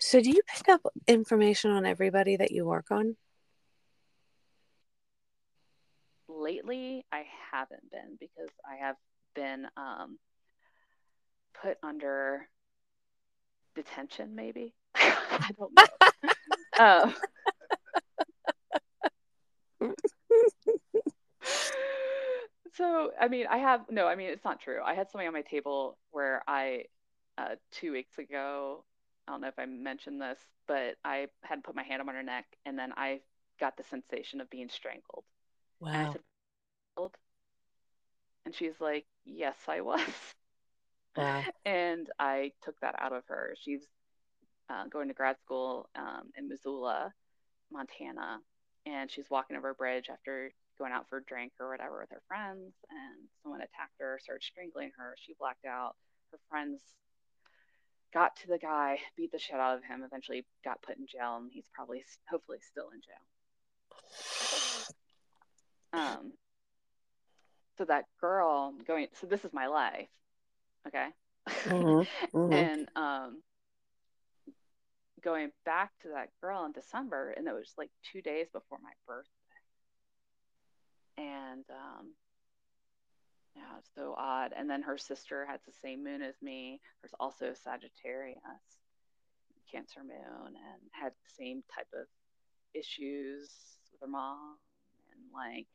So, 0.00 0.20
do 0.20 0.30
you 0.30 0.40
pick 0.46 0.68
up 0.68 0.80
information 1.06 1.70
on 1.70 1.84
everybody 1.86 2.36
that 2.36 2.50
you 2.50 2.64
work 2.64 2.90
on? 2.90 3.16
Lately 6.28 7.04
I 7.12 7.24
haven't 7.52 7.90
been 7.90 8.16
because 8.20 8.50
I 8.68 8.76
have 8.76 8.96
been 9.34 9.66
um, 9.76 10.18
put 11.62 11.78
under 11.82 12.48
detention, 13.74 14.34
maybe. 14.34 14.74
I 14.94 15.50
don't 15.58 15.72
know. 15.74 16.84
um, 16.84 17.14
so, 22.74 23.12
I 23.20 23.28
mean, 23.28 23.46
I 23.48 23.58
have 23.58 23.82
no, 23.90 24.06
I 24.06 24.16
mean, 24.16 24.30
it's 24.30 24.44
not 24.44 24.60
true. 24.60 24.80
I 24.84 24.94
had 24.94 25.10
something 25.10 25.26
on 25.26 25.32
my 25.32 25.42
table 25.42 25.96
where 26.10 26.42
I, 26.46 26.84
uh, 27.38 27.56
two 27.72 27.92
weeks 27.92 28.18
ago, 28.18 28.84
I 29.28 29.32
don't 29.32 29.40
know 29.40 29.48
if 29.48 29.58
I 29.58 29.66
mentioned 29.66 30.20
this, 30.20 30.38
but 30.66 30.96
I 31.04 31.28
had 31.42 31.62
put 31.62 31.74
my 31.74 31.82
hand 31.82 32.02
on 32.02 32.14
her 32.14 32.22
neck 32.22 32.46
and 32.66 32.78
then 32.78 32.92
I 32.96 33.20
got 33.60 33.76
the 33.76 33.84
sensation 33.84 34.40
of 34.40 34.50
being 34.50 34.68
strangled. 34.68 35.24
Wow. 35.80 35.90
And 35.90 36.06
I 36.08 36.12
said, 36.12 36.20
and 38.44 38.54
she's 38.54 38.80
like, 38.80 39.06
Yes, 39.24 39.56
I 39.68 39.80
was. 39.80 40.00
Wow. 41.16 41.42
And 41.64 42.10
I 42.18 42.52
took 42.62 42.78
that 42.80 42.96
out 42.98 43.12
of 43.12 43.22
her. 43.28 43.54
She's 43.62 43.86
uh, 44.68 44.86
going 44.88 45.08
to 45.08 45.14
grad 45.14 45.36
school 45.40 45.88
um, 45.96 46.30
in 46.36 46.48
Missoula, 46.48 47.12
Montana, 47.72 48.40
and 48.84 49.10
she's 49.10 49.30
walking 49.30 49.56
over 49.56 49.70
a 49.70 49.74
bridge 49.74 50.08
after 50.10 50.50
going 50.78 50.92
out 50.92 51.08
for 51.08 51.18
a 51.18 51.24
drink 51.24 51.52
or 51.60 51.70
whatever 51.70 52.00
with 52.00 52.10
her 52.10 52.22
friends, 52.26 52.74
and 52.90 53.28
someone 53.42 53.60
attacked 53.60 54.00
her, 54.00 54.18
started 54.22 54.42
strangling 54.42 54.90
her. 54.98 55.14
She 55.16 55.34
blacked 55.38 55.64
out. 55.64 55.94
Her 56.32 56.38
friends 56.50 56.80
got 58.12 58.36
to 58.36 58.48
the 58.48 58.58
guy, 58.58 58.98
beat 59.16 59.32
the 59.32 59.38
shit 59.38 59.56
out 59.56 59.78
of 59.78 59.84
him, 59.84 60.02
eventually 60.04 60.44
got 60.64 60.82
put 60.82 60.98
in 60.98 61.06
jail, 61.06 61.36
and 61.36 61.50
he's 61.52 61.68
probably, 61.72 62.04
hopefully, 62.28 62.58
still 62.60 62.90
in 62.92 63.00
jail. 63.00 64.84
Um, 65.96 66.32
so 67.78 67.84
that 67.84 68.04
girl 68.20 68.74
going 68.86 69.08
so 69.20 69.26
this 69.26 69.44
is 69.44 69.52
my 69.52 69.66
life 69.66 70.08
okay? 70.86 71.08
Mm-hmm, 71.48 72.36
mm-hmm. 72.36 72.52
and 72.52 72.88
um 72.96 73.42
going 75.22 75.50
back 75.64 75.90
to 76.02 76.08
that 76.08 76.28
girl 76.40 76.64
in 76.66 76.72
december 76.72 77.30
and 77.30 77.48
it 77.48 77.54
was 77.54 77.72
like 77.78 77.90
two 78.12 78.20
days 78.20 78.46
before 78.52 78.78
my 78.82 78.92
birthday. 79.06 79.30
And 81.16 81.64
um 81.70 82.12
yeah 83.56 83.78
it's 83.78 83.90
so 83.94 84.14
odd. 84.18 84.52
And 84.56 84.68
then 84.68 84.82
her 84.82 84.98
sister 84.98 85.46
has 85.46 85.60
the 85.66 85.72
same 85.72 86.04
moon 86.04 86.22
as 86.22 86.34
me. 86.42 86.80
There's 87.02 87.14
also 87.18 87.54
sagittarius 87.54 88.38
cancer 89.72 90.00
moon 90.00 90.46
and 90.46 90.80
had 90.92 91.12
the 91.12 91.44
same 91.44 91.62
type 91.74 91.88
of 91.94 92.06
issues 92.74 93.50
with 93.92 94.00
her 94.02 94.06
mom. 94.06 94.56
And 95.10 95.22
like 95.32 95.66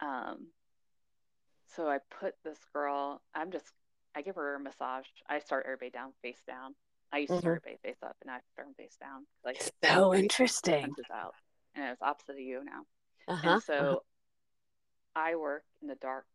um 0.00 0.48
so 1.74 1.88
I 1.88 1.98
put 2.20 2.34
this 2.44 2.58
girl, 2.72 3.20
I'm 3.34 3.50
just, 3.50 3.66
I 4.14 4.22
give 4.22 4.36
her 4.36 4.54
a 4.54 4.60
massage. 4.60 5.06
I 5.28 5.40
start 5.40 5.64
everybody 5.66 5.90
down, 5.90 6.12
face 6.22 6.40
down. 6.46 6.74
I 7.12 7.18
used 7.18 7.32
to 7.32 7.38
start 7.38 7.62
mm-hmm. 7.62 7.68
everybody 7.68 7.94
face 7.94 8.02
up, 8.02 8.16
and 8.22 8.30
I 8.30 8.38
start 8.52 8.68
them 8.68 8.74
face 8.76 8.96
down. 9.00 9.26
Like 9.44 9.60
so 9.84 10.14
interesting. 10.14 10.94
Out, 11.12 11.34
and 11.74 11.86
it's 11.86 12.02
opposite 12.02 12.32
of 12.32 12.40
you 12.40 12.62
now. 12.64 13.32
Uh-huh, 13.32 13.50
and 13.50 13.62
so 13.62 13.74
uh-huh. 13.74 13.96
I 15.16 15.36
work 15.36 15.64
in 15.80 15.88
the 15.88 15.94
dark, 15.96 16.26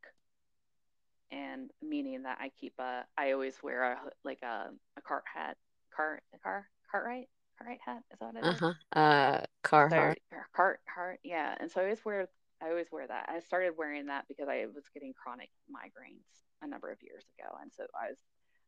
and 1.32 1.70
meaning 1.82 2.24
that 2.24 2.38
I 2.42 2.52
keep 2.60 2.74
a, 2.80 3.06
I 3.18 3.32
always 3.32 3.62
wear 3.62 3.94
a 3.94 3.98
like 4.24 4.42
a 4.42 4.70
a 4.98 5.02
cart 5.02 5.24
hat, 5.34 5.58
cart 5.94 6.24
car 6.44 6.68
Cartwright 6.92 7.28
Cartwright 7.58 7.80
hat. 7.86 8.04
Is 8.12 8.20
that 8.20 8.34
what 8.34 8.44
it 8.44 8.48
is? 8.48 8.62
Uh-huh. 8.62 9.00
Uh, 9.00 9.42
car 9.64 9.90
so, 9.90 10.14
cart 10.54 10.80
heart. 10.94 11.20
Yeah, 11.24 11.56
and 11.60 11.72
so 11.72 11.82
I 11.82 11.84
always 11.86 12.04
wear 12.06 12.28
I 12.62 12.70
always 12.70 12.88
wear 12.92 13.08
that. 13.08 13.30
I 13.30 13.40
started 13.40 13.74
wearing 13.78 14.08
that 14.08 14.26
because 14.28 14.48
I 14.50 14.66
was 14.74 14.84
getting 14.94 15.14
chronic 15.14 15.50
migraines 15.72 16.26
a 16.62 16.68
number 16.68 16.92
of 16.92 16.98
years 17.02 17.24
ago, 17.38 17.56
and 17.62 17.72
so 17.76 17.84
I 18.00 18.10
was 18.10 18.18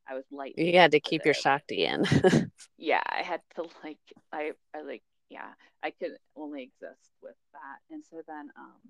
I 0.09 0.15
was 0.15 0.23
light. 0.31 0.55
You 0.57 0.77
had 0.79 0.91
to 0.91 0.99
keep 0.99 1.25
your 1.25 1.33
shakti 1.33 1.85
in. 1.85 2.05
yeah, 2.77 3.01
I 3.05 3.21
had 3.23 3.41
to 3.55 3.63
like 3.83 3.99
I 4.31 4.53
I 4.75 4.81
like 4.81 5.03
yeah 5.29 5.53
I 5.83 5.91
could 5.91 6.11
only 6.35 6.63
exist 6.63 7.11
with 7.21 7.35
that, 7.53 7.93
and 7.93 8.03
so 8.09 8.21
then 8.27 8.49
um 8.57 8.81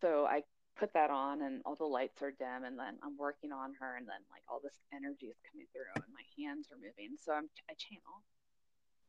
so 0.00 0.26
I 0.26 0.42
put 0.78 0.92
that 0.92 1.10
on 1.10 1.40
and 1.40 1.62
all 1.64 1.74
the 1.74 1.84
lights 1.84 2.20
are 2.20 2.30
dim 2.30 2.64
and 2.64 2.78
then 2.78 3.00
I'm 3.02 3.16
working 3.16 3.50
on 3.50 3.72
her 3.80 3.96
and 3.96 4.06
then 4.06 4.20
like 4.30 4.42
all 4.48 4.60
this 4.62 4.76
energy 4.92 5.26
is 5.26 5.40
coming 5.50 5.66
through 5.72 5.88
and 5.96 6.04
my 6.12 6.26
hands 6.36 6.68
are 6.70 6.76
moving 6.76 7.16
so 7.16 7.32
I'm 7.32 7.48
I 7.70 7.74
channel 7.80 8.20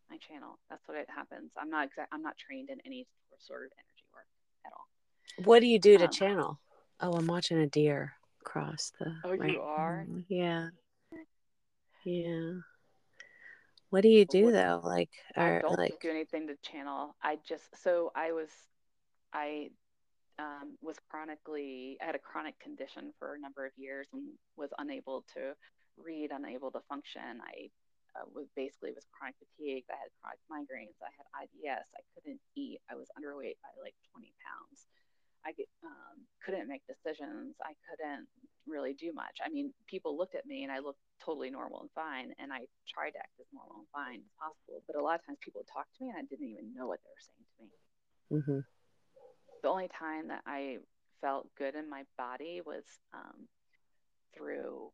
my 0.09 0.17
channel. 0.17 0.59
That's 0.69 0.87
what 0.87 0.97
it 0.97 1.07
happens. 1.13 1.51
I'm 1.57 1.69
not 1.69 1.85
exact. 1.85 2.13
I'm 2.13 2.21
not 2.21 2.37
trained 2.37 2.69
in 2.69 2.77
any 2.85 3.07
sort 3.39 3.65
of 3.65 3.71
energy 3.77 4.05
work 4.13 4.27
at 4.65 4.71
all. 4.73 5.45
What 5.45 5.59
do 5.59 5.67
you 5.67 5.79
do 5.79 5.97
to 5.97 6.05
um, 6.05 6.11
channel? 6.11 6.59
Oh, 6.99 7.13
I'm 7.13 7.27
watching 7.27 7.59
a 7.59 7.67
deer 7.67 8.13
cross 8.43 8.91
the. 8.99 9.13
Oh, 9.23 9.35
right. 9.35 9.51
you 9.51 9.61
are. 9.61 10.05
Yeah. 10.29 10.69
Yeah. 12.05 12.53
What 13.89 14.01
do 14.01 14.09
you 14.09 14.25
do 14.25 14.51
though? 14.51 14.81
Like, 14.83 15.09
or, 15.35 15.57
I 15.57 15.61
don't 15.61 15.77
like... 15.77 15.99
do 16.01 16.09
anything 16.09 16.47
to 16.47 16.55
channel. 16.61 17.15
I 17.21 17.37
just 17.47 17.63
so 17.83 18.11
I 18.15 18.31
was, 18.31 18.49
I 19.33 19.69
um, 20.39 20.77
was 20.81 20.97
chronically 21.09 21.97
I 22.01 22.05
had 22.05 22.15
a 22.15 22.19
chronic 22.19 22.59
condition 22.59 23.13
for 23.19 23.35
a 23.35 23.39
number 23.39 23.65
of 23.65 23.71
years 23.77 24.07
and 24.13 24.23
was 24.55 24.69
unable 24.77 25.25
to 25.33 25.53
read, 25.97 26.31
unable 26.31 26.71
to 26.71 26.79
function. 26.89 27.41
I 27.41 27.69
uh, 28.17 28.25
was 28.33 28.49
basically 28.57 28.91
was 28.91 29.05
chronic 29.13 29.37
fatigue. 29.37 29.85
I 29.93 29.97
had 30.01 30.09
chronic 30.17 30.41
migraines. 30.49 30.97
I 30.99 31.13
had 31.13 31.27
IBS. 31.45 31.85
I 31.93 32.01
couldn't 32.17 32.41
eat. 32.57 32.81
I 32.89 32.97
was 32.97 33.07
underweight 33.13 33.61
by 33.61 33.71
like 33.77 33.93
20 34.11 34.33
pounds. 34.41 34.89
I 35.45 35.53
um, 35.85 36.25
couldn't 36.43 36.67
make 36.67 36.81
decisions. 36.89 37.55
I 37.63 37.71
couldn't 37.87 38.27
really 38.65 38.93
do 38.93 39.13
much. 39.13 39.39
I 39.39 39.49
mean, 39.49 39.71
people 39.87 40.17
looked 40.17 40.35
at 40.35 40.45
me 40.45 40.63
and 40.63 40.71
I 40.71 40.79
looked 40.79 40.99
totally 41.23 41.49
normal 41.49 41.81
and 41.81 41.91
fine, 41.95 42.33
and 42.39 42.51
I 42.51 42.67
tried 42.83 43.11
to 43.11 43.19
act 43.19 43.37
as 43.39 43.47
normal 43.53 43.85
and 43.85 43.89
fine 43.93 44.19
as 44.25 44.33
possible. 44.35 44.83
But 44.87 44.97
a 44.97 45.03
lot 45.03 45.15
of 45.15 45.25
times 45.25 45.37
people 45.39 45.61
would 45.61 45.71
talk 45.71 45.87
to 45.87 46.03
me 46.03 46.09
and 46.09 46.17
I 46.17 46.25
didn't 46.27 46.49
even 46.49 46.73
know 46.73 46.87
what 46.87 46.99
they 47.05 47.13
were 47.13 47.23
saying 47.23 47.45
to 47.47 47.63
me. 47.63 47.77
Mm-hmm. 48.27 48.59
the 49.63 49.69
only 49.69 49.87
time 49.87 50.27
that 50.27 50.41
I 50.45 50.79
felt 51.21 51.47
good 51.57 51.75
in 51.75 51.89
my 51.89 52.03
body 52.17 52.59
was 52.65 52.83
um, 53.13 53.47
through 54.35 54.91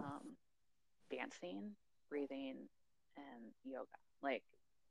um, 0.00 0.34
dancing, 1.10 1.72
breathing, 2.10 2.68
and 3.16 3.52
yoga. 3.64 3.86
Like, 4.22 4.42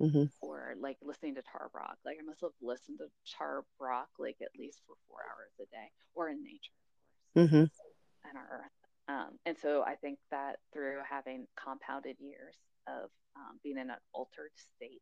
mm-hmm. 0.02 0.26
or 0.42 0.76
like 0.80 0.98
listening 1.02 1.36
to 1.36 1.42
Tara 1.42 1.70
Brach. 1.72 1.98
Like, 2.06 2.18
I 2.22 2.26
must 2.26 2.42
have 2.42 2.52
listened 2.62 3.00
to 3.00 3.08
Tara 3.38 3.62
Brach 3.80 4.10
like 4.20 4.38
at 4.42 4.58
least 4.58 4.82
for 4.86 4.96
four 5.08 5.20
hours 5.24 5.52
a 5.60 5.66
day, 5.72 5.92
or 6.14 6.30
in 6.30 6.44
nature, 6.44 6.76
of 7.36 7.50
course, 7.50 7.52
mm-hmm. 7.52 8.30
and 8.30 8.38
our 8.38 8.60
earth. 8.60 8.72
Um, 9.08 9.38
and 9.46 9.58
so 9.58 9.84
I 9.84 9.96
think 9.96 10.18
that 10.32 10.58
through 10.74 10.98
having 11.08 11.48
compounded 11.56 12.18
years 12.20 12.56
of 12.88 13.10
um, 13.36 13.60
being 13.64 13.78
in 13.78 13.90
an 13.90 13.98
altered 14.14 14.52
state, 14.76 15.02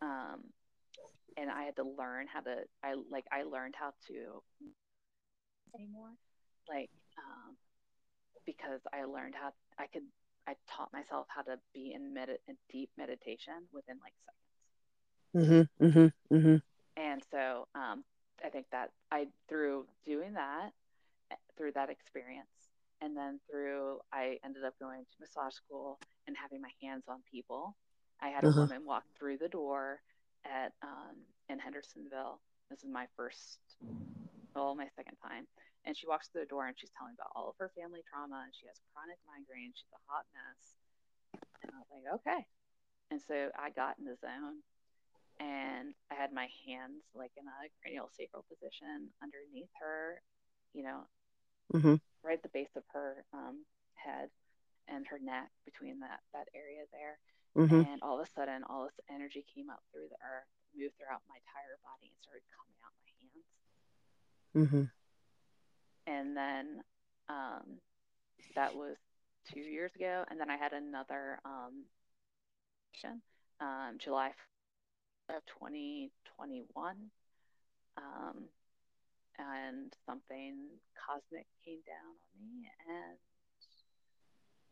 um, 0.00 0.44
and 1.36 1.50
I 1.50 1.64
had 1.64 1.76
to 1.76 1.84
learn 1.84 2.26
how 2.32 2.40
to, 2.40 2.56
I 2.84 2.94
like, 3.10 3.24
I 3.32 3.42
learned 3.42 3.74
how 3.76 3.92
to 4.08 4.42
anymore, 5.74 6.10
like, 6.68 6.90
um, 7.18 7.56
because 8.48 8.80
I 8.94 9.04
learned 9.04 9.34
how 9.34 9.52
I 9.78 9.86
could, 9.92 10.04
I 10.48 10.54
taught 10.74 10.90
myself 10.90 11.26
how 11.28 11.42
to 11.42 11.58
be 11.74 11.92
in, 11.94 12.14
med- 12.14 12.40
in 12.48 12.56
deep 12.72 12.88
meditation 12.96 13.68
within 13.74 13.96
like 14.00 14.14
seconds. 14.24 15.70
Mm-hmm, 15.80 15.84
mm-hmm, 15.84 16.34
mm-hmm. 16.34 16.56
And 16.96 17.22
so 17.30 17.68
um, 17.74 18.04
I 18.42 18.48
think 18.48 18.64
that 18.72 18.90
I, 19.12 19.26
through 19.50 19.84
doing 20.06 20.32
that, 20.32 20.70
through 21.58 21.72
that 21.72 21.90
experience, 21.90 22.48
and 23.02 23.14
then 23.14 23.38
through 23.50 23.98
I 24.10 24.38
ended 24.42 24.64
up 24.64 24.72
going 24.80 25.04
to 25.04 25.16
massage 25.20 25.52
school 25.52 25.98
and 26.26 26.34
having 26.40 26.62
my 26.62 26.70
hands 26.82 27.04
on 27.06 27.18
people. 27.30 27.76
I 28.22 28.28
had 28.28 28.44
a 28.44 28.48
uh-huh. 28.48 28.62
woman 28.62 28.86
walk 28.86 29.04
through 29.18 29.36
the 29.36 29.48
door 29.48 30.00
at 30.46 30.72
um, 30.82 31.16
in 31.50 31.58
Hendersonville. 31.58 32.40
This 32.70 32.80
is 32.80 32.90
my 32.90 33.06
first, 33.16 33.60
well, 34.54 34.74
my 34.74 34.88
second 34.96 35.16
time, 35.22 35.46
and 35.88 35.96
she 35.96 36.04
walks 36.04 36.28
through 36.28 36.44
the 36.44 36.52
door 36.52 36.68
and 36.68 36.76
she's 36.76 36.92
telling 36.92 37.16
about 37.16 37.32
all 37.32 37.48
of 37.48 37.56
her 37.56 37.72
family 37.72 38.04
trauma 38.04 38.44
and 38.44 38.52
she 38.52 38.68
has 38.68 38.76
chronic 38.92 39.16
migraine. 39.24 39.72
She's 39.72 39.88
a 39.96 40.04
hot 40.04 40.28
mess, 40.36 40.60
and 41.64 41.72
I 41.72 41.80
was 41.80 41.88
like, 41.88 42.06
okay. 42.20 42.44
And 43.08 43.24
so 43.24 43.48
I 43.56 43.72
got 43.72 43.96
in 43.96 44.04
the 44.04 44.20
zone, 44.20 44.60
and 45.40 45.96
I 46.12 46.14
had 46.20 46.36
my 46.36 46.52
hands 46.68 47.08
like 47.16 47.32
in 47.40 47.48
a 47.48 47.72
cranial 47.80 48.12
sacral 48.12 48.44
position 48.52 49.08
underneath 49.24 49.72
her, 49.80 50.20
you 50.76 50.84
know, 50.84 51.08
mm-hmm. 51.72 51.96
right 52.20 52.36
at 52.36 52.44
the 52.44 52.52
base 52.52 52.76
of 52.76 52.84
her 52.92 53.24
um, 53.32 53.64
head 53.96 54.28
and 54.92 55.08
her 55.08 55.16
neck 55.16 55.48
between 55.64 56.04
that 56.04 56.20
that 56.36 56.52
area 56.52 56.84
there. 56.92 57.16
Mm-hmm. 57.56 57.80
And 57.88 57.98
all 58.04 58.20
of 58.20 58.28
a 58.28 58.30
sudden, 58.36 58.60
all 58.68 58.84
this 58.84 59.00
energy 59.08 59.40
came 59.56 59.72
up 59.72 59.80
through 59.88 60.12
the 60.12 60.20
earth, 60.20 60.52
moved 60.76 61.00
throughout 61.00 61.24
my 61.32 61.40
entire 61.40 61.80
body, 61.80 62.12
and 62.12 62.20
started 62.20 62.44
coming 62.52 62.76
out 62.84 62.92
my 63.00 63.10
hands. 63.24 63.48
Mm-hmm. 64.52 64.84
And 66.08 66.36
then 66.36 66.80
um, 67.28 67.78
that 68.54 68.74
was 68.74 68.96
two 69.52 69.60
years 69.60 69.92
ago. 69.94 70.24
And 70.30 70.40
then 70.40 70.50
I 70.50 70.56
had 70.56 70.72
another 70.72 71.38
um, 71.44 71.84
um, 73.60 73.98
July 73.98 74.30
of 75.28 75.42
2021. 75.60 76.96
Um, 77.98 78.48
and 79.38 79.94
something 80.04 80.66
cosmic 80.98 81.46
came 81.64 81.80
down 81.86 82.10
on 82.10 82.30
me 82.42 82.66
and 82.90 83.18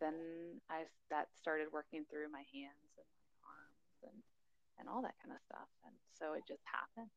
then 0.02 0.16
I 0.68 0.84
that 1.08 1.30
started 1.38 1.70
working 1.72 2.04
through 2.10 2.28
my 2.28 2.44
hands 2.52 2.90
and 2.98 3.06
my 3.06 3.30
arms 3.46 3.98
and 4.10 4.18
and 4.78 4.84
all 4.90 5.00
that 5.06 5.14
kind 5.22 5.32
of 5.32 5.40
stuff 5.46 5.70
and 5.86 5.94
so 6.18 6.34
it 6.34 6.44
just 6.44 6.66
happened 6.66 7.14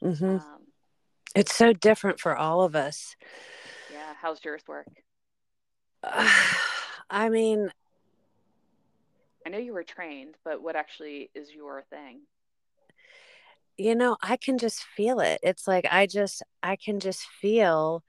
mm-hmm. 0.00 0.40
um, 0.40 0.64
it's 1.34 1.54
so 1.54 1.72
different 1.72 2.20
for 2.20 2.36
all 2.36 2.62
of 2.62 2.74
us 2.74 3.16
yeah 3.92 4.14
how's 4.20 4.44
yours 4.44 4.62
work 4.66 4.88
I 7.10 7.28
mean 7.28 7.70
I 9.46 9.50
know 9.50 9.58
you 9.58 9.72
were 9.72 9.84
trained 9.84 10.36
but 10.44 10.62
what 10.62 10.76
actually 10.76 11.30
is 11.34 11.52
your 11.52 11.82
thing 11.90 12.22
you 13.78 13.94
know, 13.94 14.16
I 14.22 14.36
can 14.36 14.58
just 14.58 14.84
feel 14.84 15.20
it. 15.20 15.40
It's 15.42 15.66
like 15.66 15.86
I 15.90 16.06
just, 16.06 16.42
I 16.62 16.76
can 16.76 17.00
just 17.00 17.22
feel, 17.40 18.04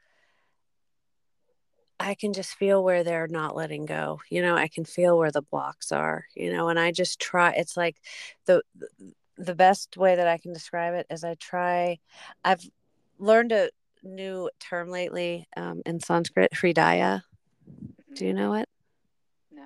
I 1.99 2.15
can 2.15 2.33
just 2.33 2.53
feel 2.55 2.83
where 2.83 3.03
they're 3.03 3.27
not 3.27 3.55
letting 3.55 3.85
go. 3.85 4.19
You 4.29 4.41
know, 4.41 4.55
I 4.55 4.67
can 4.67 4.85
feel 4.85 5.17
where 5.17 5.31
the 5.31 5.41
blocks 5.41 5.91
are, 5.91 6.25
you 6.35 6.51
know, 6.51 6.69
and 6.69 6.79
I 6.79 6.91
just 6.91 7.19
try. 7.19 7.51
It's 7.51 7.77
like 7.77 7.97
the, 8.45 8.61
the 9.37 9.55
best 9.55 9.97
way 9.97 10.15
that 10.15 10.27
I 10.27 10.37
can 10.37 10.53
describe 10.53 10.93
it 10.95 11.07
is 11.09 11.23
I 11.23 11.35
try, 11.35 11.99
I've 12.43 12.69
learned 13.19 13.51
a 13.51 13.69
new 14.03 14.49
term 14.59 14.89
lately 14.89 15.47
um, 15.55 15.81
in 15.85 15.99
Sanskrit, 15.99 16.51
Hridaya. 16.53 17.23
Do 18.15 18.25
you 18.25 18.33
know 18.33 18.53
it? 18.53 18.69
No. 19.51 19.63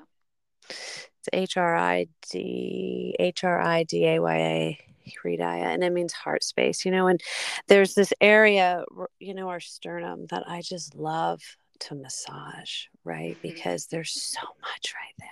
It's 0.70 1.30
H 1.34 1.58
R 1.58 1.76
I 1.76 2.08
D 2.30 3.16
H 3.20 3.44
R 3.44 3.62
I 3.62 3.84
D 3.84 4.06
A 4.06 4.20
Y 4.22 4.36
A 4.36 4.80
hridaya 5.24 5.74
and 5.74 5.86
it 5.86 5.94
means 5.94 6.12
heart 6.12 6.44
space 6.44 6.84
you 6.84 6.92
know 6.92 7.08
and 7.08 7.22
there's 7.68 7.94
this 7.94 8.12
area 8.20 8.84
you 9.20 9.34
know 9.34 9.48
our 9.48 9.60
sternum 9.62 10.26
that 10.30 10.44
i 10.48 10.62
just 10.62 10.96
love 10.96 11.42
to 11.80 11.96
massage 11.96 12.86
right 13.04 13.38
mm-hmm. 13.38 13.48
because 13.48 13.88
there's 13.88 14.12
so 14.12 14.42
much 14.62 14.94
right 14.94 15.16
there 15.20 15.30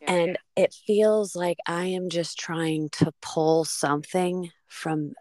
yeah. 0.00 0.12
and 0.12 0.38
it 0.56 0.74
feels 0.86 1.36
like 1.36 1.58
i 1.66 1.84
am 1.84 2.08
just 2.08 2.38
trying 2.38 2.88
to 2.90 3.12
pull 3.20 3.64
something 3.64 4.50
from 4.68 5.12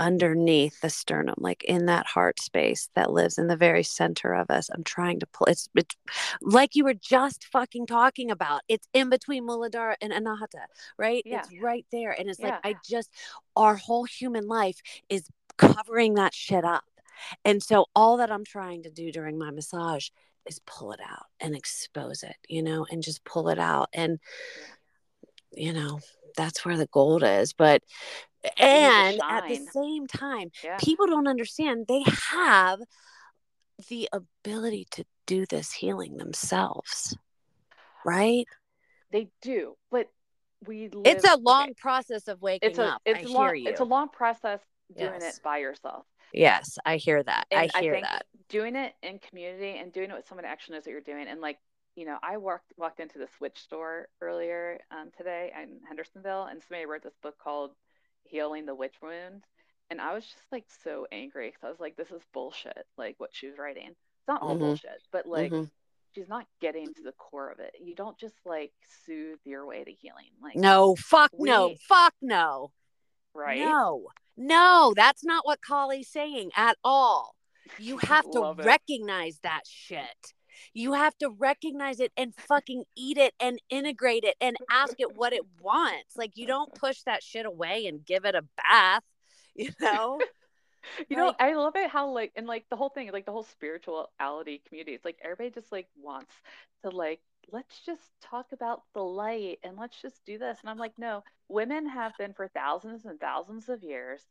underneath 0.00 0.80
the 0.80 0.88
sternum, 0.88 1.34
like 1.36 1.62
in 1.64 1.84
that 1.84 2.06
heart 2.06 2.40
space 2.40 2.88
that 2.94 3.12
lives 3.12 3.36
in 3.36 3.48
the 3.48 3.56
very 3.56 3.82
center 3.82 4.32
of 4.32 4.50
us. 4.50 4.70
I'm 4.74 4.82
trying 4.82 5.20
to 5.20 5.26
pull 5.26 5.46
it's, 5.46 5.68
it's 5.76 5.94
like 6.40 6.74
you 6.74 6.84
were 6.84 6.94
just 6.94 7.44
fucking 7.44 7.86
talking 7.86 8.30
about. 8.30 8.62
It's 8.66 8.88
in 8.94 9.10
between 9.10 9.46
Muladhara 9.46 9.96
and 10.00 10.10
Anahata, 10.10 10.64
right? 10.98 11.22
Yeah. 11.26 11.40
It's 11.40 11.50
right 11.62 11.84
there. 11.92 12.18
And 12.18 12.30
it's 12.30 12.40
yeah. 12.40 12.46
like 12.46 12.60
I 12.64 12.74
just 12.88 13.10
our 13.54 13.76
whole 13.76 14.04
human 14.04 14.48
life 14.48 14.80
is 15.10 15.28
covering 15.58 16.14
that 16.14 16.32
shit 16.32 16.64
up. 16.64 16.84
And 17.44 17.62
so 17.62 17.84
all 17.94 18.16
that 18.16 18.32
I'm 18.32 18.44
trying 18.44 18.84
to 18.84 18.90
do 18.90 19.12
during 19.12 19.38
my 19.38 19.50
massage 19.50 20.08
is 20.46 20.60
pull 20.66 20.92
it 20.92 21.00
out 21.06 21.26
and 21.40 21.54
expose 21.54 22.22
it, 22.22 22.36
you 22.48 22.62
know, 22.62 22.86
and 22.90 23.02
just 23.02 23.22
pull 23.24 23.50
it 23.50 23.58
out. 23.58 23.90
And 23.92 24.18
you 25.52 25.74
know, 25.74 26.00
that's 26.36 26.64
where 26.64 26.78
the 26.78 26.86
gold 26.86 27.22
is. 27.22 27.52
But 27.52 27.82
and 28.58 29.20
at 29.28 29.48
the 29.48 29.56
same 29.72 30.06
time 30.06 30.50
yeah. 30.64 30.76
people 30.78 31.06
don't 31.06 31.28
understand 31.28 31.86
they 31.88 32.04
have 32.30 32.80
the 33.88 34.08
ability 34.12 34.86
to 34.90 35.04
do 35.26 35.46
this 35.46 35.72
healing 35.72 36.16
themselves 36.16 37.16
right 38.04 38.46
they 39.12 39.28
do 39.42 39.76
but 39.90 40.08
we 40.66 40.88
live, 40.88 41.06
it's 41.06 41.28
a 41.28 41.36
long 41.38 41.64
okay. 41.64 41.74
process 41.78 42.28
of 42.28 42.40
waking 42.42 42.70
it's 42.70 42.78
a, 42.78 42.84
up 42.84 43.02
it's 43.04 43.30
I 43.30 43.32
long, 43.32 43.46
hear 43.46 43.54
you. 43.54 43.68
it's 43.68 43.80
a 43.80 43.84
long 43.84 44.08
process 44.08 44.60
doing 44.96 45.12
yes. 45.20 45.36
it 45.36 45.42
by 45.42 45.58
yourself 45.58 46.04
yes 46.32 46.78
i 46.84 46.96
hear 46.96 47.22
that 47.22 47.46
and 47.50 47.70
i 47.74 47.80
hear 47.80 47.96
I 47.96 48.00
that 48.02 48.26
doing 48.48 48.76
it 48.76 48.92
in 49.02 49.18
community 49.18 49.78
and 49.78 49.92
doing 49.92 50.10
it 50.10 50.14
with 50.14 50.26
someone 50.26 50.44
that 50.44 50.50
actually 50.50 50.76
knows 50.76 50.86
what 50.86 50.92
you're 50.92 51.00
doing 51.00 51.28
and 51.28 51.40
like 51.40 51.58
you 51.96 52.04
know, 52.04 52.18
I 52.22 52.36
walked 52.36 52.72
walked 52.76 53.00
into 53.00 53.18
the 53.18 53.28
Switch 53.36 53.58
store 53.58 54.08
earlier 54.20 54.78
um, 54.90 55.10
today 55.16 55.52
in 55.60 55.80
Hendersonville, 55.86 56.44
and 56.44 56.62
somebody 56.62 56.86
wrote 56.86 57.02
this 57.02 57.16
book 57.22 57.36
called 57.38 57.72
healing 58.24 58.66
the 58.66 58.74
witch 58.74 58.94
wound. 59.02 59.44
And 59.90 60.00
I 60.00 60.14
was 60.14 60.24
just 60.24 60.44
like 60.52 60.64
so 60.84 61.06
angry 61.10 61.48
because 61.48 61.64
I 61.64 61.70
was 61.70 61.80
like, 61.80 61.96
this 61.96 62.10
is 62.10 62.22
bullshit. 62.32 62.86
Like 62.96 63.16
what 63.18 63.30
she 63.32 63.48
was 63.48 63.58
writing. 63.58 63.88
It's 63.88 64.28
not 64.28 64.42
all 64.42 64.50
mm-hmm. 64.50 64.60
bullshit, 64.60 65.02
but 65.10 65.26
like 65.26 65.50
mm-hmm. 65.50 65.64
she's 66.14 66.28
not 66.28 66.46
getting 66.60 66.94
to 66.94 67.02
the 67.02 67.12
core 67.12 67.50
of 67.50 67.58
it. 67.58 67.74
You 67.80 67.94
don't 67.94 68.18
just 68.18 68.36
like 68.46 68.72
soothe 69.04 69.38
your 69.44 69.66
way 69.66 69.82
to 69.82 69.90
healing. 69.90 70.30
Like 70.42 70.56
no, 70.56 70.94
fuck 70.96 71.32
we, 71.36 71.48
no, 71.48 71.74
fuck 71.88 72.14
no. 72.22 72.70
Right? 73.34 73.60
No, 73.60 74.08
no, 74.36 74.92
that's 74.96 75.24
not 75.24 75.44
what 75.44 75.60
Kali's 75.60 76.08
saying 76.08 76.50
at 76.56 76.76
all. 76.84 77.34
You 77.78 77.98
have 78.02 78.30
to 78.30 78.54
recognize 78.58 79.38
that 79.42 79.62
shit. 79.66 80.34
You 80.74 80.94
have 80.94 81.16
to 81.18 81.30
recognize 81.30 82.00
it 82.00 82.12
and 82.16 82.34
fucking 82.34 82.84
eat 82.96 83.18
it 83.18 83.34
and 83.40 83.60
integrate 83.70 84.24
it 84.24 84.36
and 84.40 84.56
ask 84.70 84.94
it 84.98 85.16
what 85.16 85.32
it 85.32 85.42
wants. 85.60 86.16
Like 86.16 86.36
you 86.36 86.46
don't 86.46 86.74
push 86.74 87.02
that 87.02 87.22
shit 87.22 87.46
away 87.46 87.86
and 87.86 88.04
give 88.04 88.24
it 88.24 88.34
a 88.34 88.44
bath, 88.56 89.02
you 89.54 89.70
know? 89.80 90.20
you 91.08 91.16
like, 91.16 91.18
know, 91.18 91.34
I 91.38 91.54
love 91.54 91.76
it 91.76 91.90
how 91.90 92.10
like 92.10 92.32
and 92.36 92.46
like 92.46 92.64
the 92.70 92.76
whole 92.76 92.88
thing, 92.88 93.10
like 93.12 93.26
the 93.26 93.32
whole 93.32 93.44
spirituality 93.44 94.62
community, 94.66 94.92
it's 94.92 95.04
like 95.04 95.18
everybody 95.22 95.50
just 95.50 95.72
like 95.72 95.88
wants 96.00 96.32
to 96.82 96.90
like 96.90 97.20
let's 97.52 97.80
just 97.84 98.02
talk 98.22 98.46
about 98.52 98.82
the 98.94 99.02
light 99.02 99.58
and 99.64 99.76
let's 99.76 100.00
just 100.00 100.24
do 100.24 100.38
this. 100.38 100.58
And 100.60 100.70
I'm 100.70 100.78
like, 100.78 100.92
no, 100.98 101.24
women 101.48 101.88
have 101.88 102.12
been 102.18 102.32
for 102.32 102.48
thousands 102.48 103.04
and 103.04 103.18
thousands 103.18 103.68
of 103.68 103.82
years 103.82 104.22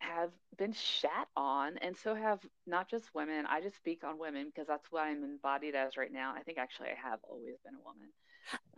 have 0.00 0.30
been 0.58 0.72
shat 0.72 1.28
on 1.36 1.78
and 1.78 1.96
so 1.96 2.14
have 2.14 2.40
not 2.66 2.88
just 2.88 3.14
women 3.14 3.44
i 3.48 3.60
just 3.60 3.76
speak 3.76 4.02
on 4.04 4.18
women 4.18 4.46
because 4.46 4.66
that's 4.66 4.90
what 4.90 5.02
i'm 5.02 5.22
embodied 5.22 5.74
as 5.74 5.96
right 5.96 6.12
now 6.12 6.34
i 6.36 6.42
think 6.42 6.58
actually 6.58 6.88
i 6.88 7.10
have 7.10 7.18
always 7.28 7.54
been 7.64 7.74
a 7.74 7.84
woman 7.84 8.08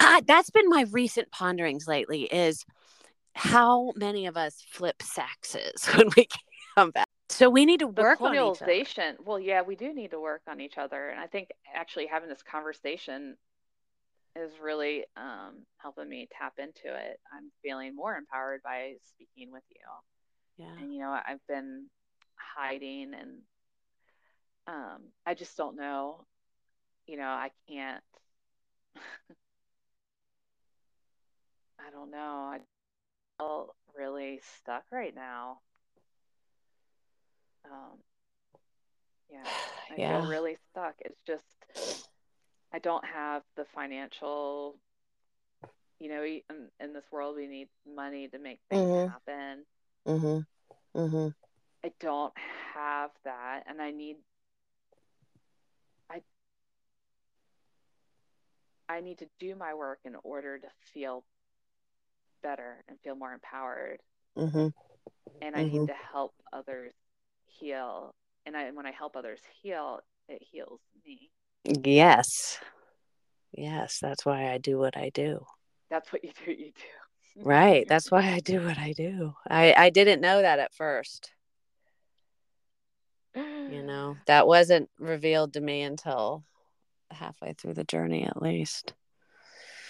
uh, 0.00 0.20
that's 0.26 0.50
been 0.50 0.68
my 0.68 0.84
recent 0.90 1.30
ponderings 1.30 1.86
lately 1.86 2.22
is 2.24 2.64
how 3.34 3.92
many 3.96 4.26
of 4.26 4.36
us 4.36 4.64
flip 4.68 5.02
sexes 5.02 5.86
when 5.94 6.08
we 6.16 6.26
come 6.74 6.90
back? 6.90 7.08
So 7.28 7.48
we 7.48 7.64
need 7.64 7.80
to 7.80 7.86
work 7.86 8.20
on 8.20 8.34
each 8.34 8.62
other. 8.62 8.66
Well, 9.24 9.40
yeah, 9.40 9.62
we 9.62 9.74
do 9.74 9.94
need 9.94 10.10
to 10.10 10.20
work 10.20 10.42
on 10.48 10.60
each 10.60 10.76
other, 10.76 11.08
and 11.08 11.18
I 11.18 11.26
think 11.26 11.48
actually 11.74 12.06
having 12.06 12.28
this 12.28 12.42
conversation 12.42 13.36
is 14.36 14.50
really 14.62 15.04
um, 15.16 15.64
helping 15.78 16.08
me 16.08 16.28
tap 16.38 16.54
into 16.58 16.94
it. 16.94 17.20
I'm 17.32 17.50
feeling 17.62 17.96
more 17.96 18.16
empowered 18.16 18.62
by 18.62 18.94
speaking 19.14 19.50
with 19.50 19.62
you. 19.70 19.80
Yeah. 20.58 20.66
And 20.78 20.92
you 20.92 21.00
know, 21.00 21.10
I've 21.10 21.44
been 21.48 21.86
hiding, 22.36 23.14
and 23.14 23.38
um, 24.66 25.02
I 25.26 25.34
just 25.34 25.56
don't 25.56 25.76
know. 25.76 26.24
You 27.06 27.16
know, 27.16 27.28
I 27.28 27.50
can't. 27.68 28.02
I 31.78 31.90
don't 31.90 32.10
know. 32.10 32.50
I 32.52 32.60
feel 33.38 33.74
really 33.96 34.40
stuck 34.60 34.84
right 34.92 35.14
now. 35.14 35.58
Um, 37.64 37.98
yeah, 39.30 39.44
I 39.90 39.96
Yeah. 39.96 40.08
feel 40.08 40.26
really 40.26 40.56
stuck. 40.70 40.94
It's 41.00 41.20
just 41.26 41.44
I 42.72 42.78
don't 42.78 43.04
have 43.04 43.42
the 43.56 43.64
financial. 43.74 44.76
You 46.00 46.08
know, 46.08 46.24
in, 46.24 46.68
in 46.80 46.92
this 46.92 47.04
world, 47.12 47.36
we 47.36 47.46
need 47.46 47.68
money 47.86 48.26
to 48.28 48.38
make 48.38 48.58
things 48.68 48.88
Mhm. 48.88 49.06
happen. 49.06 49.64
Mhm. 50.06 50.46
Mhm. 50.94 51.34
I 51.84 51.92
don't 52.00 52.36
have 52.74 53.10
that, 53.24 53.64
and 53.66 53.80
I 53.80 53.90
need. 53.90 54.16
I. 56.10 56.22
I 58.88 59.00
need 59.00 59.18
to 59.18 59.28
do 59.38 59.54
my 59.54 59.74
work 59.74 60.00
in 60.04 60.16
order 60.22 60.58
to 60.58 60.68
feel 60.92 61.24
better 62.42 62.84
and 62.88 63.00
feel 63.00 63.14
more 63.14 63.32
empowered. 63.32 64.00
Mhm. 64.36 64.72
and 65.42 65.56
I 65.56 65.64
need 65.64 65.86
to 65.86 65.94
help 66.12 66.34
others 66.52 66.94
heal. 67.46 68.14
And 68.46 68.56
I, 68.56 68.70
when 68.70 68.86
I 68.86 68.92
help 68.92 69.16
others 69.16 69.40
heal, 69.60 70.00
it 70.28 70.42
heals 70.42 70.80
me. 71.04 71.30
Yes. 71.64 72.58
Yes, 73.52 73.98
that's 74.00 74.24
why 74.24 74.50
I 74.52 74.58
do 74.58 74.78
what 74.78 74.96
I 74.96 75.10
do. 75.10 75.44
That's 75.90 76.12
what 76.12 76.24
you 76.24 76.30
do. 76.44 76.52
You 76.52 76.72
do. 76.72 77.01
Right. 77.36 77.86
That's 77.88 78.10
why 78.10 78.30
I 78.32 78.40
do 78.40 78.60
what 78.62 78.78
I 78.78 78.92
do. 78.92 79.34
I 79.48 79.74
I 79.74 79.90
didn't 79.90 80.20
know 80.20 80.42
that 80.42 80.58
at 80.58 80.74
first. 80.74 81.32
You 83.34 83.82
know, 83.86 84.16
that 84.26 84.46
wasn't 84.46 84.90
revealed 84.98 85.54
to 85.54 85.60
me 85.60 85.82
until 85.82 86.44
halfway 87.10 87.54
through 87.54 87.74
the 87.74 87.84
journey 87.84 88.24
at 88.24 88.42
least. 88.42 88.94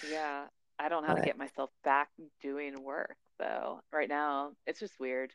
Yeah. 0.09 0.45
I 0.79 0.89
don't 0.89 1.03
know 1.03 1.09
how 1.09 1.15
to 1.15 1.21
get 1.21 1.37
myself 1.37 1.69
back 1.83 2.09
doing 2.41 2.83
work 2.83 3.15
though. 3.39 3.81
Right 3.91 4.09
now, 4.09 4.51
it's 4.65 4.79
just 4.79 4.99
weird. 4.99 5.31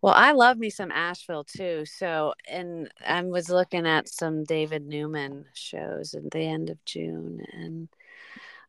Well, 0.00 0.14
I 0.14 0.32
love 0.32 0.58
me 0.58 0.70
some 0.70 0.92
Asheville 0.92 1.44
too. 1.44 1.84
So, 1.84 2.34
and 2.48 2.88
I 3.04 3.20
was 3.22 3.50
looking 3.50 3.86
at 3.86 4.08
some 4.08 4.44
David 4.44 4.86
Newman 4.86 5.46
shows 5.52 6.14
at 6.14 6.30
the 6.30 6.40
end 6.40 6.70
of 6.70 6.84
June, 6.84 7.44
and 7.52 7.88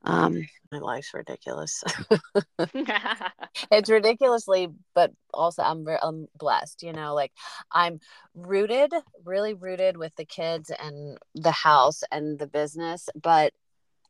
um, 0.04 0.48
my 0.72 0.80
life's 0.80 1.14
ridiculous. 1.14 1.84
it's 3.72 3.90
ridiculously, 3.90 4.70
but 4.94 5.12
also 5.34 5.64
I'm 5.64 5.88
I'm 6.02 6.28
blessed. 6.38 6.84
You 6.84 6.94
know, 6.94 7.14
like 7.14 7.32
I'm 7.72 8.00
rooted, 8.34 8.94
really 9.24 9.54
rooted 9.54 9.98
with 9.98 10.16
the 10.16 10.26
kids 10.26 10.72
and 10.72 11.18
the 11.34 11.52
house 11.52 12.04
and 12.12 12.38
the 12.40 12.48
business, 12.48 13.10
but 13.22 13.54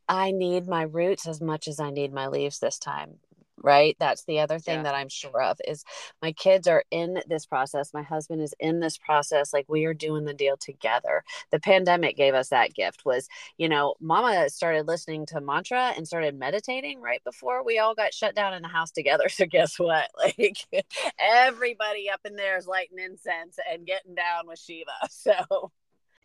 I 0.08 0.30
need 0.30 0.68
my 0.68 0.82
roots 0.82 1.26
as 1.26 1.40
much 1.40 1.66
as 1.68 1.80
I 1.80 1.90
need 1.90 2.12
my 2.12 2.28
leaves 2.28 2.58
this 2.58 2.78
time. 2.78 3.18
Right. 3.62 3.96
That's 3.98 4.24
the 4.24 4.40
other 4.40 4.58
thing 4.58 4.76
Yeah. 4.76 4.82
that 4.84 4.94
I'm 4.94 5.08
sure 5.08 5.40
of 5.42 5.58
is 5.66 5.84
my 6.20 6.32
kids 6.32 6.68
are 6.68 6.84
in 6.90 7.22
this 7.26 7.46
process. 7.46 7.94
My 7.94 8.02
husband 8.02 8.42
is 8.42 8.54
in 8.60 8.80
this 8.80 8.98
process. 8.98 9.52
Like 9.52 9.64
we 9.68 9.86
are 9.86 9.94
doing 9.94 10.24
the 10.24 10.34
deal 10.34 10.56
together. 10.56 11.24
The 11.50 11.58
pandemic 11.60 12.16
gave 12.16 12.34
us 12.34 12.50
that 12.50 12.74
gift 12.74 13.04
was, 13.06 13.28
you 13.56 13.68
know, 13.68 13.94
mama 14.00 14.50
started 14.50 14.86
listening 14.86 15.24
to 15.26 15.40
mantra 15.40 15.94
and 15.96 16.06
started 16.06 16.38
meditating 16.38 17.00
right 17.00 17.24
before 17.24 17.64
we 17.64 17.78
all 17.78 17.94
got 17.94 18.12
shut 18.14 18.34
down 18.34 18.52
in 18.54 18.62
the 18.62 18.68
house 18.68 18.90
together. 18.90 19.24
So 19.36 19.44
guess 19.46 19.78
what? 19.78 20.10
Like 20.18 20.58
everybody 21.18 22.10
up 22.10 22.20
in 22.24 22.36
there 22.36 22.56
is 22.56 22.66
lighting 22.66 22.98
incense 22.98 23.58
and 23.70 23.86
getting 23.86 24.14
down 24.14 24.46
with 24.46 24.58
Shiva. 24.58 24.90
So 25.10 25.72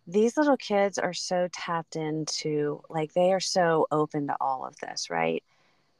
these 0.07 0.35
little 0.37 0.57
kids 0.57 0.97
are 0.97 1.13
so 1.13 1.47
tapped 1.53 1.95
into 1.95 2.81
like 2.89 3.13
they 3.13 3.31
are 3.33 3.39
so 3.39 3.87
open 3.91 4.27
to 4.27 4.35
all 4.41 4.65
of 4.65 4.75
this, 4.77 5.09
right? 5.09 5.43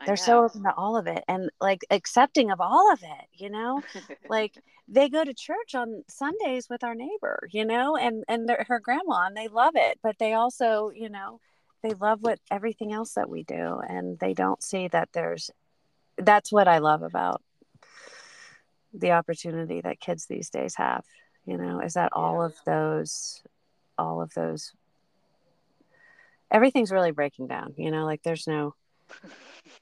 I 0.01 0.05
They're 0.05 0.17
so 0.17 0.45
open 0.45 0.63
to 0.63 0.73
all 0.75 0.97
of 0.97 1.07
it 1.07 1.23
and 1.27 1.49
like 1.61 1.81
accepting 1.91 2.49
of 2.51 2.59
all 2.59 2.91
of 2.91 3.03
it, 3.03 3.27
you 3.33 3.49
know? 3.49 3.83
like 4.29 4.55
they 4.87 5.09
go 5.09 5.23
to 5.23 5.33
church 5.33 5.75
on 5.75 6.03
Sundays 6.09 6.67
with 6.69 6.83
our 6.83 6.95
neighbor, 6.95 7.47
you 7.51 7.65
know, 7.65 7.95
and 7.95 8.23
and 8.27 8.49
her 8.67 8.79
grandma, 8.79 9.27
and 9.27 9.37
they 9.37 9.47
love 9.47 9.73
it. 9.75 9.99
But 10.01 10.17
they 10.19 10.33
also, 10.33 10.89
you 10.93 11.09
know, 11.09 11.39
they 11.83 11.91
love 11.91 12.23
what 12.23 12.39
everything 12.49 12.91
else 12.93 13.13
that 13.13 13.29
we 13.29 13.43
do, 13.43 13.79
and 13.87 14.17
they 14.19 14.33
don't 14.33 14.63
see 14.63 14.87
that 14.89 15.09
there's. 15.13 15.51
That's 16.17 16.51
what 16.51 16.67
I 16.67 16.79
love 16.79 17.03
about 17.03 17.41
the 18.93 19.11
opportunity 19.11 19.81
that 19.81 19.99
kids 19.99 20.25
these 20.25 20.49
days 20.49 20.75
have. 20.75 21.05
You 21.45 21.57
know, 21.57 21.79
is 21.79 21.93
that 21.93 22.13
all 22.13 22.39
Yeah. 22.41 22.47
of 22.47 22.55
those, 22.65 23.43
all 23.97 24.21
of 24.21 24.33
those. 24.33 24.73
Everything's 26.51 26.91
really 26.91 27.11
breaking 27.11 27.47
down. 27.47 27.73
You 27.77 27.91
know, 27.91 28.05
like 28.05 28.23
there's 28.23 28.47
no, 28.47 28.75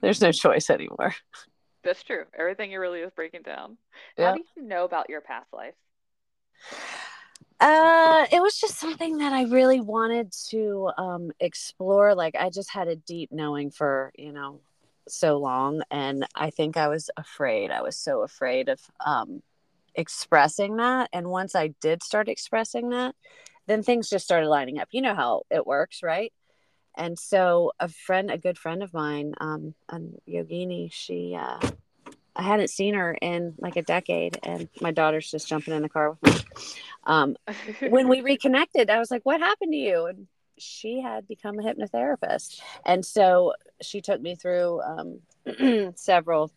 there's 0.00 0.20
no 0.20 0.32
choice 0.32 0.70
anymore. 0.70 1.14
That's 1.84 2.02
true. 2.02 2.24
Everything 2.38 2.70
you 2.72 2.80
really 2.80 3.00
is 3.00 3.10
breaking 3.12 3.42
down. 3.42 3.78
Yeah. 4.18 4.30
How 4.30 4.34
do 4.34 4.42
you 4.56 4.62
know 4.62 4.84
about 4.84 5.08
your 5.08 5.22
past 5.22 5.52
life? 5.52 5.74
Uh, 7.58 8.26
it 8.32 8.40
was 8.40 8.58
just 8.58 8.78
something 8.78 9.18
that 9.18 9.32
I 9.32 9.44
really 9.44 9.80
wanted 9.80 10.32
to 10.48 10.90
um, 10.96 11.30
explore. 11.40 12.14
Like 12.14 12.34
I 12.34 12.50
just 12.50 12.70
had 12.70 12.88
a 12.88 12.96
deep 12.96 13.30
knowing 13.32 13.70
for 13.70 14.12
you 14.16 14.32
know 14.32 14.60
so 15.08 15.38
long, 15.38 15.82
and 15.90 16.26
I 16.34 16.50
think 16.50 16.76
I 16.76 16.88
was 16.88 17.10
afraid. 17.16 17.70
I 17.70 17.82
was 17.82 17.96
so 17.96 18.22
afraid 18.22 18.68
of 18.68 18.80
um, 19.04 19.42
expressing 19.94 20.76
that. 20.76 21.10
And 21.12 21.28
once 21.28 21.54
I 21.54 21.68
did 21.80 22.02
start 22.02 22.28
expressing 22.28 22.90
that, 22.90 23.14
then 23.66 23.82
things 23.82 24.10
just 24.10 24.24
started 24.24 24.48
lining 24.48 24.78
up. 24.78 24.88
You 24.92 25.02
know 25.02 25.14
how 25.14 25.42
it 25.50 25.66
works, 25.66 26.02
right? 26.02 26.32
And 26.96 27.18
so 27.18 27.72
a 27.80 27.88
friend, 27.88 28.30
a 28.30 28.38
good 28.38 28.58
friend 28.58 28.82
of 28.82 28.92
mine, 28.92 29.34
um, 29.40 29.74
um 29.88 30.14
Yogini, 30.28 30.92
she, 30.92 31.36
uh, 31.38 31.58
I 32.36 32.42
hadn't 32.42 32.70
seen 32.70 32.94
her 32.94 33.12
in 33.20 33.54
like 33.58 33.76
a 33.76 33.82
decade, 33.82 34.38
and 34.42 34.68
my 34.80 34.90
daughter's 34.92 35.30
just 35.30 35.48
jumping 35.48 35.74
in 35.74 35.82
the 35.82 35.88
car 35.88 36.10
with 36.10 36.22
me. 36.22 36.40
Um, 37.04 37.36
when 37.88 38.08
we 38.08 38.20
reconnected, 38.22 38.88
I 38.90 38.98
was 38.98 39.10
like, 39.10 39.22
"What 39.24 39.40
happened 39.40 39.72
to 39.72 39.78
you?" 39.78 40.06
And 40.06 40.26
she 40.56 41.00
had 41.00 41.26
become 41.26 41.58
a 41.58 41.62
hypnotherapist, 41.62 42.60
and 42.86 43.04
so 43.04 43.54
she 43.82 44.00
took 44.00 44.20
me 44.20 44.36
through 44.36 44.80
um, 44.80 45.92
several 45.96 46.50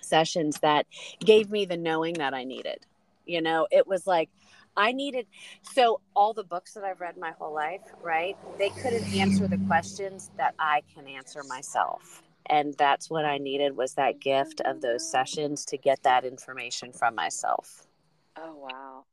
sessions 0.00 0.60
that 0.60 0.86
gave 1.20 1.50
me 1.50 1.64
the 1.64 1.76
knowing 1.76 2.14
that 2.14 2.34
I 2.34 2.44
needed. 2.44 2.86
You 3.26 3.42
know, 3.42 3.66
it 3.70 3.86
was 3.86 4.06
like 4.06 4.30
I 4.76 4.92
needed. 4.92 5.26
So 5.62 6.00
all 6.14 6.32
the 6.34 6.44
books 6.44 6.74
that 6.74 6.84
I've 6.84 7.00
read 7.00 7.16
my 7.16 7.32
whole 7.32 7.54
life, 7.54 7.82
right? 8.02 8.36
They 8.58 8.70
couldn't 8.70 9.04
answer 9.14 9.46
the 9.48 9.58
questions 9.66 10.30
that 10.36 10.54
I 10.58 10.82
can 10.94 11.06
answer 11.06 11.42
myself. 11.48 12.22
And 12.46 12.74
that's 12.76 13.08
what 13.08 13.24
I 13.24 13.38
needed 13.38 13.76
was 13.76 13.94
that 13.94 14.20
gift 14.20 14.60
of 14.64 14.80
those 14.80 15.08
sessions 15.10 15.64
to 15.66 15.78
get 15.78 16.02
that 16.02 16.24
information 16.24 16.92
from 16.92 17.14
myself. 17.14 17.86
oh 18.36 18.56
wow. 18.56 19.04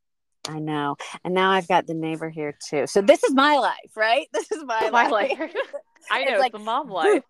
I 0.48 0.58
know. 0.58 0.96
And 1.22 1.34
now 1.34 1.50
I've 1.50 1.68
got 1.68 1.86
the 1.86 1.94
neighbor 1.94 2.30
here 2.30 2.56
too. 2.68 2.86
So 2.86 3.02
this 3.02 3.22
is 3.22 3.34
my 3.34 3.58
life, 3.58 3.94
right? 3.94 4.26
This 4.32 4.50
is 4.50 4.64
my, 4.64 4.88
My 4.92 5.08
life. 5.08 5.38
life. 5.38 5.50
I 6.10 6.24
know 6.24 6.30
it's 6.32 6.40
like 6.40 6.52
the 6.52 6.58
mom 6.58 6.88
life. 6.88 7.22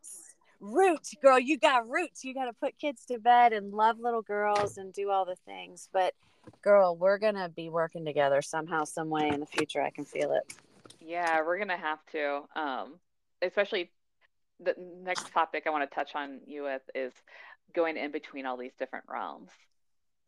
Roots. 0.60 0.76
Roots, 0.76 1.14
girl, 1.22 1.38
you 1.38 1.58
got 1.58 1.88
roots. 1.88 2.24
You 2.24 2.34
got 2.34 2.46
to 2.46 2.52
put 2.52 2.78
kids 2.78 3.04
to 3.06 3.18
bed 3.18 3.52
and 3.52 3.72
love 3.72 3.98
little 3.98 4.22
girls 4.22 4.76
and 4.76 4.92
do 4.92 5.10
all 5.10 5.24
the 5.24 5.36
things. 5.46 5.88
But 5.92 6.14
girl, 6.62 6.96
we're 6.96 7.18
going 7.18 7.34
to 7.34 7.48
be 7.48 7.68
working 7.68 8.04
together 8.04 8.42
somehow, 8.42 8.84
some 8.84 9.08
way 9.08 9.28
in 9.28 9.40
the 9.40 9.46
future. 9.46 9.82
I 9.82 9.90
can 9.90 10.04
feel 10.04 10.32
it. 10.32 10.54
Yeah, 11.00 11.42
we're 11.44 11.58
gonna 11.58 11.76
have 11.76 11.98
to. 12.12 12.42
Um, 12.54 12.94
especially 13.42 13.90
the 14.60 14.74
next 15.02 15.32
topic 15.32 15.64
I 15.66 15.70
want 15.70 15.88
to 15.88 15.94
touch 15.94 16.14
on 16.14 16.40
you 16.46 16.64
with 16.64 16.82
is 16.94 17.12
going 17.74 17.96
in 17.96 18.12
between 18.12 18.46
all 18.46 18.56
these 18.56 18.74
different 18.78 19.06
realms. 19.08 19.50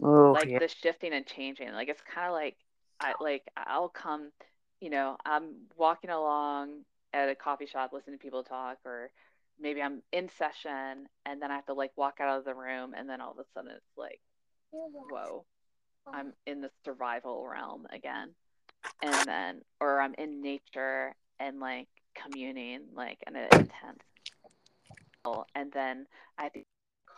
Oh, 0.03 0.33
like 0.33 0.49
yeah. 0.49 0.59
the 0.59 0.69
shifting 0.69 1.13
and 1.13 1.27
changing. 1.27 1.73
Like 1.73 1.89
it's 1.89 2.03
kind 2.03 2.27
of 2.27 2.33
like 2.33 2.57
I 3.01 3.15
like 3.21 3.43
I'll 3.57 3.89
come, 3.89 4.33
you 4.81 4.91
know, 4.91 5.17
I'm 5.25 5.67
walking 5.77 6.11
along 6.11 6.83
at 7.13 7.29
a 7.29 7.35
coffee 7.35 7.67
shop 7.67 7.93
listening 7.93 8.19
to 8.19 8.23
people 8.23 8.43
talk, 8.43 8.79
or 8.85 9.11
maybe 9.63 9.81
I'm 9.81 10.03
in 10.13 10.29
session 10.37 11.07
and 11.25 11.41
then 11.41 11.51
I 11.51 11.55
have 11.55 11.67
to 11.67 11.75
like 11.75 11.93
walk 11.97 12.19
out 12.21 12.39
of 12.39 12.45
the 12.45 12.55
room, 12.55 12.95
and 12.97 13.09
then 13.09 13.21
all 13.21 13.31
of 13.33 13.39
a 13.39 13.45
sudden 13.55 13.71
it's 13.71 13.97
like, 13.97 14.21
whoa, 14.71 15.45
I'm 16.13 16.33
in 16.47 16.61
the 16.61 16.71
survival 16.85 17.47
realm 17.49 17.87
again, 17.93 18.31
and 19.03 19.29
then 19.29 19.63
or 19.81 20.01
I'm 20.01 20.15
in 20.19 20.43
nature 20.43 21.15
and 21.41 21.61
like 21.61 21.89
communing 22.15 22.83
like 22.95 23.19
an 23.27 23.37
intense, 23.37 24.03
and 25.55 25.73
then 25.73 26.07
I 26.39 26.45
have 26.45 26.53
to 26.55 26.63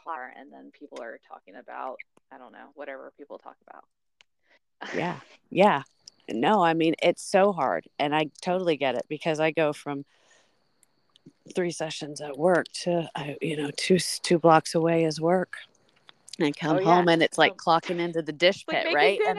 flower 0.04 0.32
and 0.38 0.52
then 0.52 0.70
people 0.78 1.02
are 1.02 1.18
talking 1.26 1.56
about 1.56 1.96
I 2.32 2.38
don't 2.38 2.52
know, 2.52 2.70
whatever 2.74 3.12
people 3.16 3.38
talk 3.38 3.56
about. 3.68 3.84
yeah. 4.96 5.16
Yeah. 5.50 5.82
No, 6.28 6.64
I 6.64 6.74
mean, 6.74 6.94
it's 7.00 7.22
so 7.22 7.52
hard. 7.52 7.86
And 8.00 8.12
I 8.12 8.30
totally 8.42 8.76
get 8.76 8.96
it 8.96 9.04
because 9.08 9.38
I 9.38 9.52
go 9.52 9.72
from 9.72 10.04
three 11.54 11.70
sessions 11.70 12.20
at 12.20 12.36
work 12.36 12.66
to, 12.72 13.08
you 13.40 13.56
know, 13.56 13.70
two, 13.76 13.98
two 13.98 14.38
blocks 14.38 14.74
away 14.74 15.04
is 15.04 15.20
work 15.20 15.56
and 16.38 16.56
come 16.56 16.78
oh, 16.78 16.84
home 16.84 17.08
and 17.08 17.22
it's 17.22 17.38
like 17.38 17.56
clocking 17.56 17.98
into 17.98 18.22
the 18.22 18.32
dish 18.32 18.64
pit, 18.66 18.86
like 18.86 18.94
right? 18.94 19.20
And, 19.26 19.38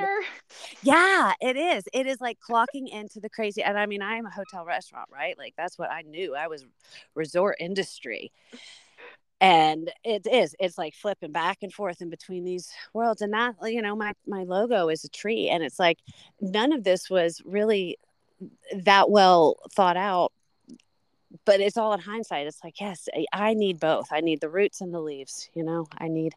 yeah, 0.82 1.34
it 1.42 1.58
is. 1.58 1.84
It 1.94 2.08
is 2.08 2.22
like 2.22 2.38
clocking 2.50 2.88
into 2.88 3.20
the 3.20 3.30
crazy. 3.30 3.64
And 3.64 3.78
I 3.78 3.86
mean, 3.86 4.02
I 4.02 4.16
am 4.16 4.26
a 4.26 4.32
hotel 4.32 4.66
restaurant, 4.66 5.10
right? 5.12 5.38
Like 5.38 5.54
that's 5.58 5.78
what 5.78 5.92
I 5.92 6.04
knew. 6.04 6.36
I 6.36 6.48
was 6.48 6.66
resort 7.14 7.58
industry. 7.60 8.32
And 9.42 9.92
it 10.04 10.26
is, 10.26 10.56
it's 10.60 10.78
like 10.78 10.96
flipping 10.96 11.34
back 11.34 11.58
and 11.62 11.74
forth 11.74 12.02
in 12.02 12.10
between 12.10 12.46
these 12.46 12.72
worlds. 12.94 13.22
And 13.22 13.34
that, 13.34 13.56
you 13.64 13.82
know, 13.82 13.96
my, 13.96 14.14
my 14.26 14.44
logo 14.44 14.88
is 14.88 15.04
a 15.04 15.10
tree. 15.10 15.50
And 15.50 15.62
it's 15.62 15.78
like 15.78 16.00
none 16.40 16.72
of 16.72 16.86
this 16.86 17.10
was 17.10 17.42
really 17.46 17.98
that 18.74 19.10
well 19.10 19.58
thought 19.74 19.98
out 19.98 20.32
but 21.46 21.60
it's 21.60 21.78
all 21.78 21.94
in 21.94 22.00
hindsight. 22.00 22.48
It's 22.48 22.64
like, 22.64 22.80
yes, 22.80 23.08
I 23.34 23.54
need 23.54 23.80
both. 23.80 24.08
I 24.12 24.22
need 24.22 24.42
the 24.42 24.50
roots 24.50 24.82
and 24.82 24.94
the 24.94 25.00
leaves, 25.00 25.50
you 25.54 25.64
know, 25.64 25.88
I 25.98 26.08
need 26.08 26.34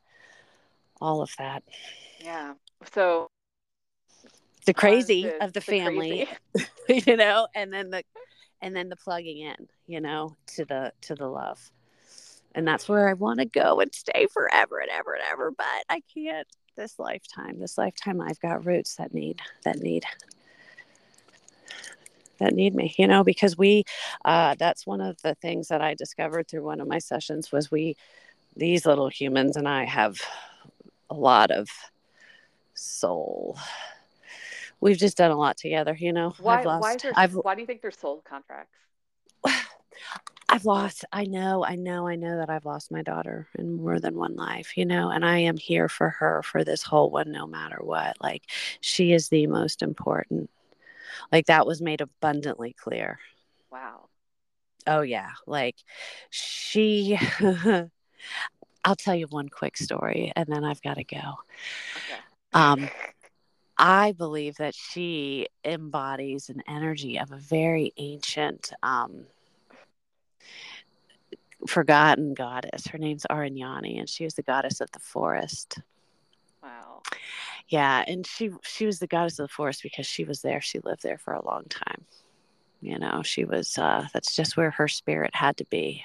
all 1.00 1.22
of 1.22 1.30
that. 1.38 1.62
Yeah. 2.20 2.54
So 2.92 3.28
the 4.66 4.74
crazy 4.74 5.24
the, 5.24 5.44
of 5.44 5.52
the, 5.52 5.60
the 5.60 5.64
family, 5.64 6.28
you 6.88 7.16
know, 7.16 7.48
and 7.54 7.72
then 7.72 7.90
the 7.90 8.02
and 8.60 8.74
then 8.74 8.88
the 8.88 8.96
plugging 8.96 9.38
in, 9.38 9.68
you 9.86 10.00
know, 10.00 10.36
to 10.54 10.64
the 10.64 10.92
to 11.02 11.14
the 11.14 11.26
love. 11.26 11.70
And 12.54 12.66
that's 12.66 12.88
where 12.88 13.08
I 13.08 13.12
want 13.12 13.38
to 13.40 13.44
go 13.44 13.80
and 13.80 13.94
stay 13.94 14.26
forever 14.32 14.78
and 14.78 14.90
ever 14.90 15.14
and 15.14 15.22
ever, 15.30 15.50
but 15.50 15.66
I 15.88 16.02
can't 16.12 16.46
this 16.76 16.98
lifetime. 16.98 17.58
This 17.58 17.78
lifetime 17.78 18.20
I've 18.20 18.40
got 18.40 18.64
roots 18.64 18.96
that 18.96 19.12
need 19.14 19.40
that 19.64 19.78
need 19.78 20.04
that 22.38 22.54
need 22.54 22.74
me 22.74 22.94
you 22.98 23.06
know 23.06 23.24
because 23.24 23.56
we 23.56 23.84
uh, 24.24 24.54
that's 24.58 24.86
one 24.86 25.00
of 25.00 25.20
the 25.22 25.34
things 25.36 25.68
that 25.68 25.80
i 25.80 25.94
discovered 25.94 26.48
through 26.48 26.64
one 26.64 26.80
of 26.80 26.88
my 26.88 26.98
sessions 26.98 27.52
was 27.52 27.70
we 27.70 27.96
these 28.56 28.86
little 28.86 29.08
humans 29.08 29.56
and 29.56 29.68
i 29.68 29.84
have 29.84 30.16
a 31.10 31.14
lot 31.14 31.50
of 31.50 31.68
soul. 32.78 33.58
We've 34.80 34.98
just 34.98 35.16
done 35.16 35.30
a 35.30 35.36
lot 35.36 35.56
together, 35.56 35.96
you 35.98 36.12
know. 36.12 36.34
Why? 36.38 36.62
Lost, 36.62 36.82
why, 36.82 36.96
there, 36.96 37.12
I've, 37.16 37.34
why 37.34 37.54
do 37.54 37.60
you 37.60 37.66
think 37.66 37.82
there's 37.82 37.98
soul 37.98 38.22
contracts? 38.28 38.78
I've 40.48 40.64
lost. 40.64 41.04
I 41.12 41.24
know. 41.24 41.64
I 41.64 41.74
know. 41.74 42.06
I 42.06 42.14
know 42.14 42.38
that 42.38 42.48
I've 42.48 42.64
lost 42.64 42.92
my 42.92 43.02
daughter 43.02 43.48
in 43.58 43.74
more 43.74 43.98
than 44.00 44.16
one 44.16 44.36
life, 44.36 44.76
you 44.76 44.86
know, 44.86 45.10
and 45.10 45.24
I 45.24 45.38
am 45.38 45.56
here 45.56 45.88
for 45.88 46.10
her 46.10 46.42
for 46.42 46.64
this 46.64 46.82
whole 46.82 47.10
one, 47.10 47.32
no 47.32 47.46
matter 47.46 47.78
what. 47.82 48.16
Like, 48.20 48.44
she 48.80 49.12
is 49.12 49.28
the 49.28 49.46
most 49.46 49.82
important. 49.82 50.48
Like, 51.32 51.46
that 51.46 51.66
was 51.66 51.80
made 51.80 52.00
abundantly 52.00 52.72
clear. 52.72 53.18
Wow. 53.70 54.08
Oh, 54.86 55.02
yeah. 55.02 55.30
Like, 55.46 55.76
she. 56.30 57.18
I'll 58.84 58.96
tell 58.96 59.14
you 59.14 59.26
one 59.26 59.48
quick 59.48 59.76
story 59.76 60.32
and 60.34 60.46
then 60.48 60.64
I've 60.64 60.80
got 60.82 60.94
to 60.94 61.04
go. 61.04 61.18
Okay. 61.96 62.20
Um, 62.54 62.88
I 63.76 64.12
believe 64.12 64.56
that 64.56 64.74
she 64.74 65.46
embodies 65.64 66.48
an 66.48 66.62
energy 66.66 67.18
of 67.18 67.30
a 67.30 67.36
very 67.36 67.92
ancient, 67.96 68.72
um, 68.82 69.26
forgotten 71.66 72.34
goddess. 72.34 72.86
Her 72.86 72.98
name's 72.98 73.26
Aranyani, 73.30 73.98
and 73.98 74.08
she 74.08 74.24
was 74.24 74.34
the 74.34 74.42
goddess 74.42 74.80
of 74.80 74.90
the 74.92 74.98
forest. 74.98 75.78
Wow. 76.62 77.02
Yeah, 77.68 78.04
and 78.06 78.26
she 78.26 78.50
she 78.62 78.86
was 78.86 78.98
the 78.98 79.06
goddess 79.06 79.38
of 79.38 79.48
the 79.48 79.52
forest 79.52 79.82
because 79.82 80.06
she 80.06 80.24
was 80.24 80.40
there. 80.42 80.60
She 80.60 80.80
lived 80.80 81.02
there 81.02 81.18
for 81.18 81.34
a 81.34 81.44
long 81.44 81.64
time. 81.64 82.04
You 82.80 82.98
know, 82.98 83.22
she 83.22 83.44
was. 83.44 83.76
Uh, 83.76 84.06
that's 84.12 84.34
just 84.34 84.56
where 84.56 84.70
her 84.70 84.88
spirit 84.88 85.34
had 85.34 85.56
to 85.58 85.64
be 85.64 86.04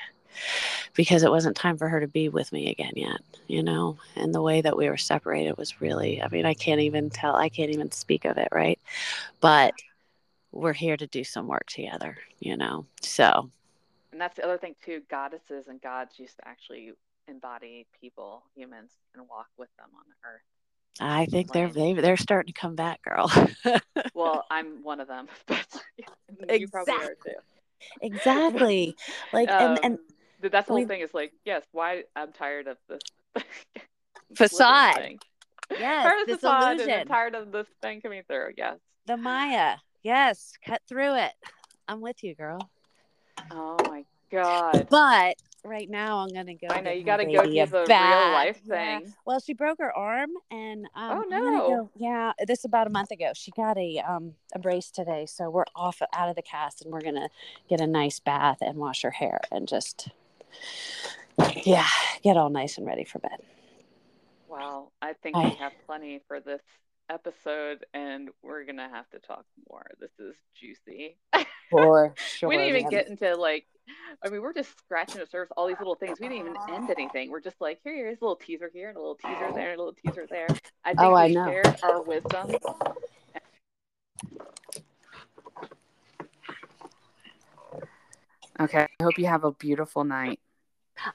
because 0.95 1.24
it 1.24 1.32
wasn't 1.32 1.55
time 1.55 1.78
for 1.78 1.89
her 1.89 1.99
to 1.99 2.07
be 2.07 2.30
with 2.30 2.51
me 2.51 2.70
again 2.70 2.93
yet, 2.95 3.22
you 3.47 3.64
know? 3.64 3.97
And 4.16 4.34
the 4.34 4.41
way 4.41 4.61
that 4.61 4.78
we 4.78 4.89
were 4.89 4.97
separated 4.97 5.57
was 5.57 5.82
really, 5.82 6.22
I 6.22 6.28
mean, 6.30 6.45
I 6.45 6.53
can't 6.53 6.82
even 6.82 7.09
tell, 7.09 7.36
I 7.36 7.49
can't 7.49 7.72
even 7.72 7.91
speak 7.91 8.26
of 8.26 8.38
it, 8.38 8.49
right? 8.51 8.80
But 9.41 9.74
we're 10.51 10.74
here 10.74 10.97
to 10.97 11.07
do 11.07 11.24
some 11.24 11.47
work 11.47 11.66
together, 11.68 12.18
you 12.39 12.57
know? 12.57 12.86
So. 13.01 13.49
And 14.11 14.22
that's 14.22 14.36
the 14.36 14.45
other 14.45 14.57
thing, 14.57 14.76
too. 14.84 15.01
Goddesses 15.09 15.68
and 15.68 15.82
gods 15.82 16.20
used 16.20 16.38
to 16.38 16.47
actually 16.47 16.93
embody 17.28 17.88
people, 17.99 18.43
humans, 18.55 18.91
and 19.16 19.28
walk 19.28 19.47
with 19.57 19.70
them 19.78 19.89
on 19.95 20.03
the 20.07 20.28
earth. 20.28 20.41
I 21.00 21.26
think 21.26 21.52
they're 21.52 21.70
they, 21.70 21.94
they're 21.94 22.18
starting 22.18 22.54
to 22.54 22.60
come 22.60 22.76
back, 22.76 23.02
girl. 23.02 23.32
well, 24.14 24.46
I'm 24.52 24.84
one 24.84 25.00
of 25.00 25.08
them, 25.08 25.28
but 25.48 25.66
you 25.98 26.06
exactly. 26.48 26.68
probably 26.68 26.94
are 26.94 27.16
too. 27.26 27.39
Exactly. 28.02 28.96
Like 29.32 29.50
um, 29.50 29.78
and 29.84 30.00
and 30.44 30.52
that's 30.52 30.68
the 30.68 30.74
whole 30.74 30.82
we, 30.82 30.88
thing 30.88 31.02
is 31.02 31.14
like, 31.14 31.34
yes, 31.46 31.64
why 31.72 32.04
I'm 32.16 32.32
tired 32.32 32.68
of 32.68 32.78
this 32.88 33.02
facade. 34.36 35.18
Yes, 35.72 36.04
tired 36.04 36.22
of 36.22 36.28
this 36.28 36.36
facade 36.36 36.76
illusion. 36.76 36.89
and 36.91 37.10
tired 37.10 37.36
of 37.36 37.52
this 37.52 37.68
thing 37.82 38.02
coming 38.02 38.24
through. 38.28 38.52
Yes. 38.58 38.78
The 39.06 39.18
Maya. 39.18 39.78
Yes, 40.04 40.54
cut 40.66 40.82
through 40.88 41.16
it. 41.16 41.34
I'm 41.88 42.02
with 42.02 42.24
you, 42.24 42.36
girl. 42.36 42.70
Oh 43.52 43.78
my 43.88 44.06
god. 44.32 44.88
But 44.89 45.38
right 45.64 45.89
now 45.89 46.20
I'm 46.20 46.30
gonna 46.30 46.55
go. 46.55 46.68
I 46.70 46.82
know 46.82 46.91
you 46.91 47.03
got 47.03 47.18
to 47.18 47.26
go 47.26 47.43
do 47.43 47.66
the 47.66 47.86
real 47.88 47.88
life 47.88 48.61
thing. 48.61 49.01
Yeah. 49.03 49.11
Well, 49.26 49.39
she 49.39 49.53
broke 49.53 49.80
her 49.80 49.95
arm, 49.95 50.32
and 50.51 50.86
um, 50.95 51.20
oh 51.20 51.26
no, 51.30 51.68
go, 51.68 51.89
yeah, 51.95 52.34
this 52.47 52.66
about 52.66 52.88
a 52.88 52.89
month 52.89 53.11
ago. 53.11 53.32
She 53.34 53.51
got 53.51 53.78
a 53.78 53.99
um 53.99 54.34
a 54.53 54.59
brace 54.59 54.91
today, 54.91 55.26
so 55.26 55.49
we're 55.49 55.66
off 55.76 56.01
out 56.14 56.30
of 56.30 56.36
the 56.36 56.41
cast, 56.41 56.84
and 56.84 56.91
we're 56.91 57.01
gonna 57.01 57.30
get 57.70 57.82
a 57.82 57.88
nice 57.88 58.20
bath 58.20 58.57
and 58.61 58.78
wash 58.78 59.01
her 59.03 59.11
hair 59.11 59.39
and 59.51 59.68
just 59.68 60.09
yeah, 61.64 61.88
get 62.24 62.38
all 62.38 62.49
nice 62.49 62.78
and 62.78 62.86
ready 62.86 63.03
for 63.03 63.20
bed. 63.20 63.39
Wow, 64.47 64.89
I 65.01 65.14
think 65.14 65.36
I, 65.36 65.45
we 65.45 65.55
have 65.55 65.72
plenty 65.86 66.22
for 66.28 66.39
this 66.39 66.61
episode, 67.10 67.86
and 67.93 68.30
we're 68.41 68.66
gonna 68.66 68.89
have 68.89 69.10
to 69.12 69.20
talk 69.20 69.45
more. 69.70 69.86
This 69.99 70.12
is 70.20 70.36
juicy. 70.56 71.18
For 71.70 72.14
sure. 72.16 72.49
we 72.49 72.58
didn't 72.58 72.76
even 72.76 72.89
get 72.89 73.08
into 73.08 73.36
like, 73.36 73.66
I 74.24 74.30
mean, 74.30 74.41
we're 74.41 74.54
just 74.54 74.78
scratching 74.80 75.20
the 75.20 75.28
surface. 75.28 75.51
All 75.58 75.68
these 75.68 75.78
little 75.80 75.95
things. 75.95 76.20
We 76.20 76.30
didn't 76.30 76.39
even 76.39 76.56
end 76.72 76.89
anything. 76.89 77.32
We're 77.32 77.41
just 77.41 77.60
like, 77.60 77.80
here, 77.84 77.95
here's 77.95 78.22
a 78.22 78.24
little 78.24 78.36
teaser 78.36 78.70
here, 78.74 78.89
and 78.89 78.97
a 78.97 78.99
little 78.99 79.16
teaser 79.16 79.51
there, 79.54 79.72
and 79.72 79.80
a 79.80 79.84
little 79.84 79.97
teaser 80.06 80.28
there. 80.30 80.47
I 80.86 80.89
think 80.89 81.01
oh, 81.01 81.14
we 81.14 81.20
I 81.20 81.28
know. 81.30 81.45
shared 81.45 81.80
our 81.84 82.01
wisdom. 82.01 82.51
Okay. 88.60 88.88
I 88.99 89.04
hope 89.04 89.18
you 89.18 89.26
have 89.26 89.43
a 89.43 89.51
beautiful 89.51 90.04
night. 90.04 90.39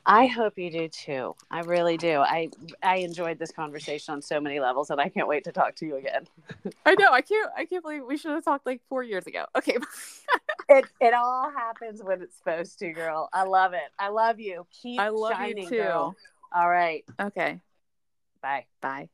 I 0.06 0.26
hope 0.26 0.58
you 0.58 0.70
do 0.70 0.88
too. 0.88 1.34
I 1.50 1.60
really 1.60 1.96
do. 1.96 2.18
I 2.18 2.50
I 2.82 2.96
enjoyed 2.96 3.38
this 3.38 3.50
conversation 3.50 4.14
on 4.14 4.22
so 4.22 4.40
many 4.40 4.60
levels, 4.60 4.90
and 4.90 5.00
I 5.00 5.08
can't 5.08 5.28
wait 5.28 5.44
to 5.44 5.52
talk 5.52 5.74
to 5.76 5.86
you 5.86 5.96
again. 5.96 6.26
I 6.86 6.94
know. 6.94 7.10
I 7.12 7.22
can't. 7.22 7.50
I 7.56 7.64
can't 7.64 7.82
believe 7.82 8.02
we 8.06 8.16
should 8.16 8.32
have 8.32 8.44
talked 8.44 8.66
like 8.66 8.80
four 8.88 9.02
years 9.02 9.26
ago. 9.26 9.44
Okay. 9.56 9.76
it 10.68 10.86
it 11.00 11.14
all 11.14 11.50
happens 11.50 12.02
when 12.02 12.22
it's 12.22 12.36
supposed 12.36 12.78
to, 12.80 12.92
girl. 12.92 13.28
I 13.32 13.44
love 13.44 13.72
it. 13.72 13.90
I 13.98 14.08
love 14.08 14.40
you. 14.40 14.66
Keep 14.82 15.00
I 15.00 15.08
love 15.08 15.32
shining, 15.32 15.64
you 15.64 15.68
too. 15.68 15.76
Girl. 15.76 16.16
All 16.54 16.68
right. 16.68 17.04
Okay. 17.20 17.60
Bye. 18.40 18.66
Bye. 18.80 19.08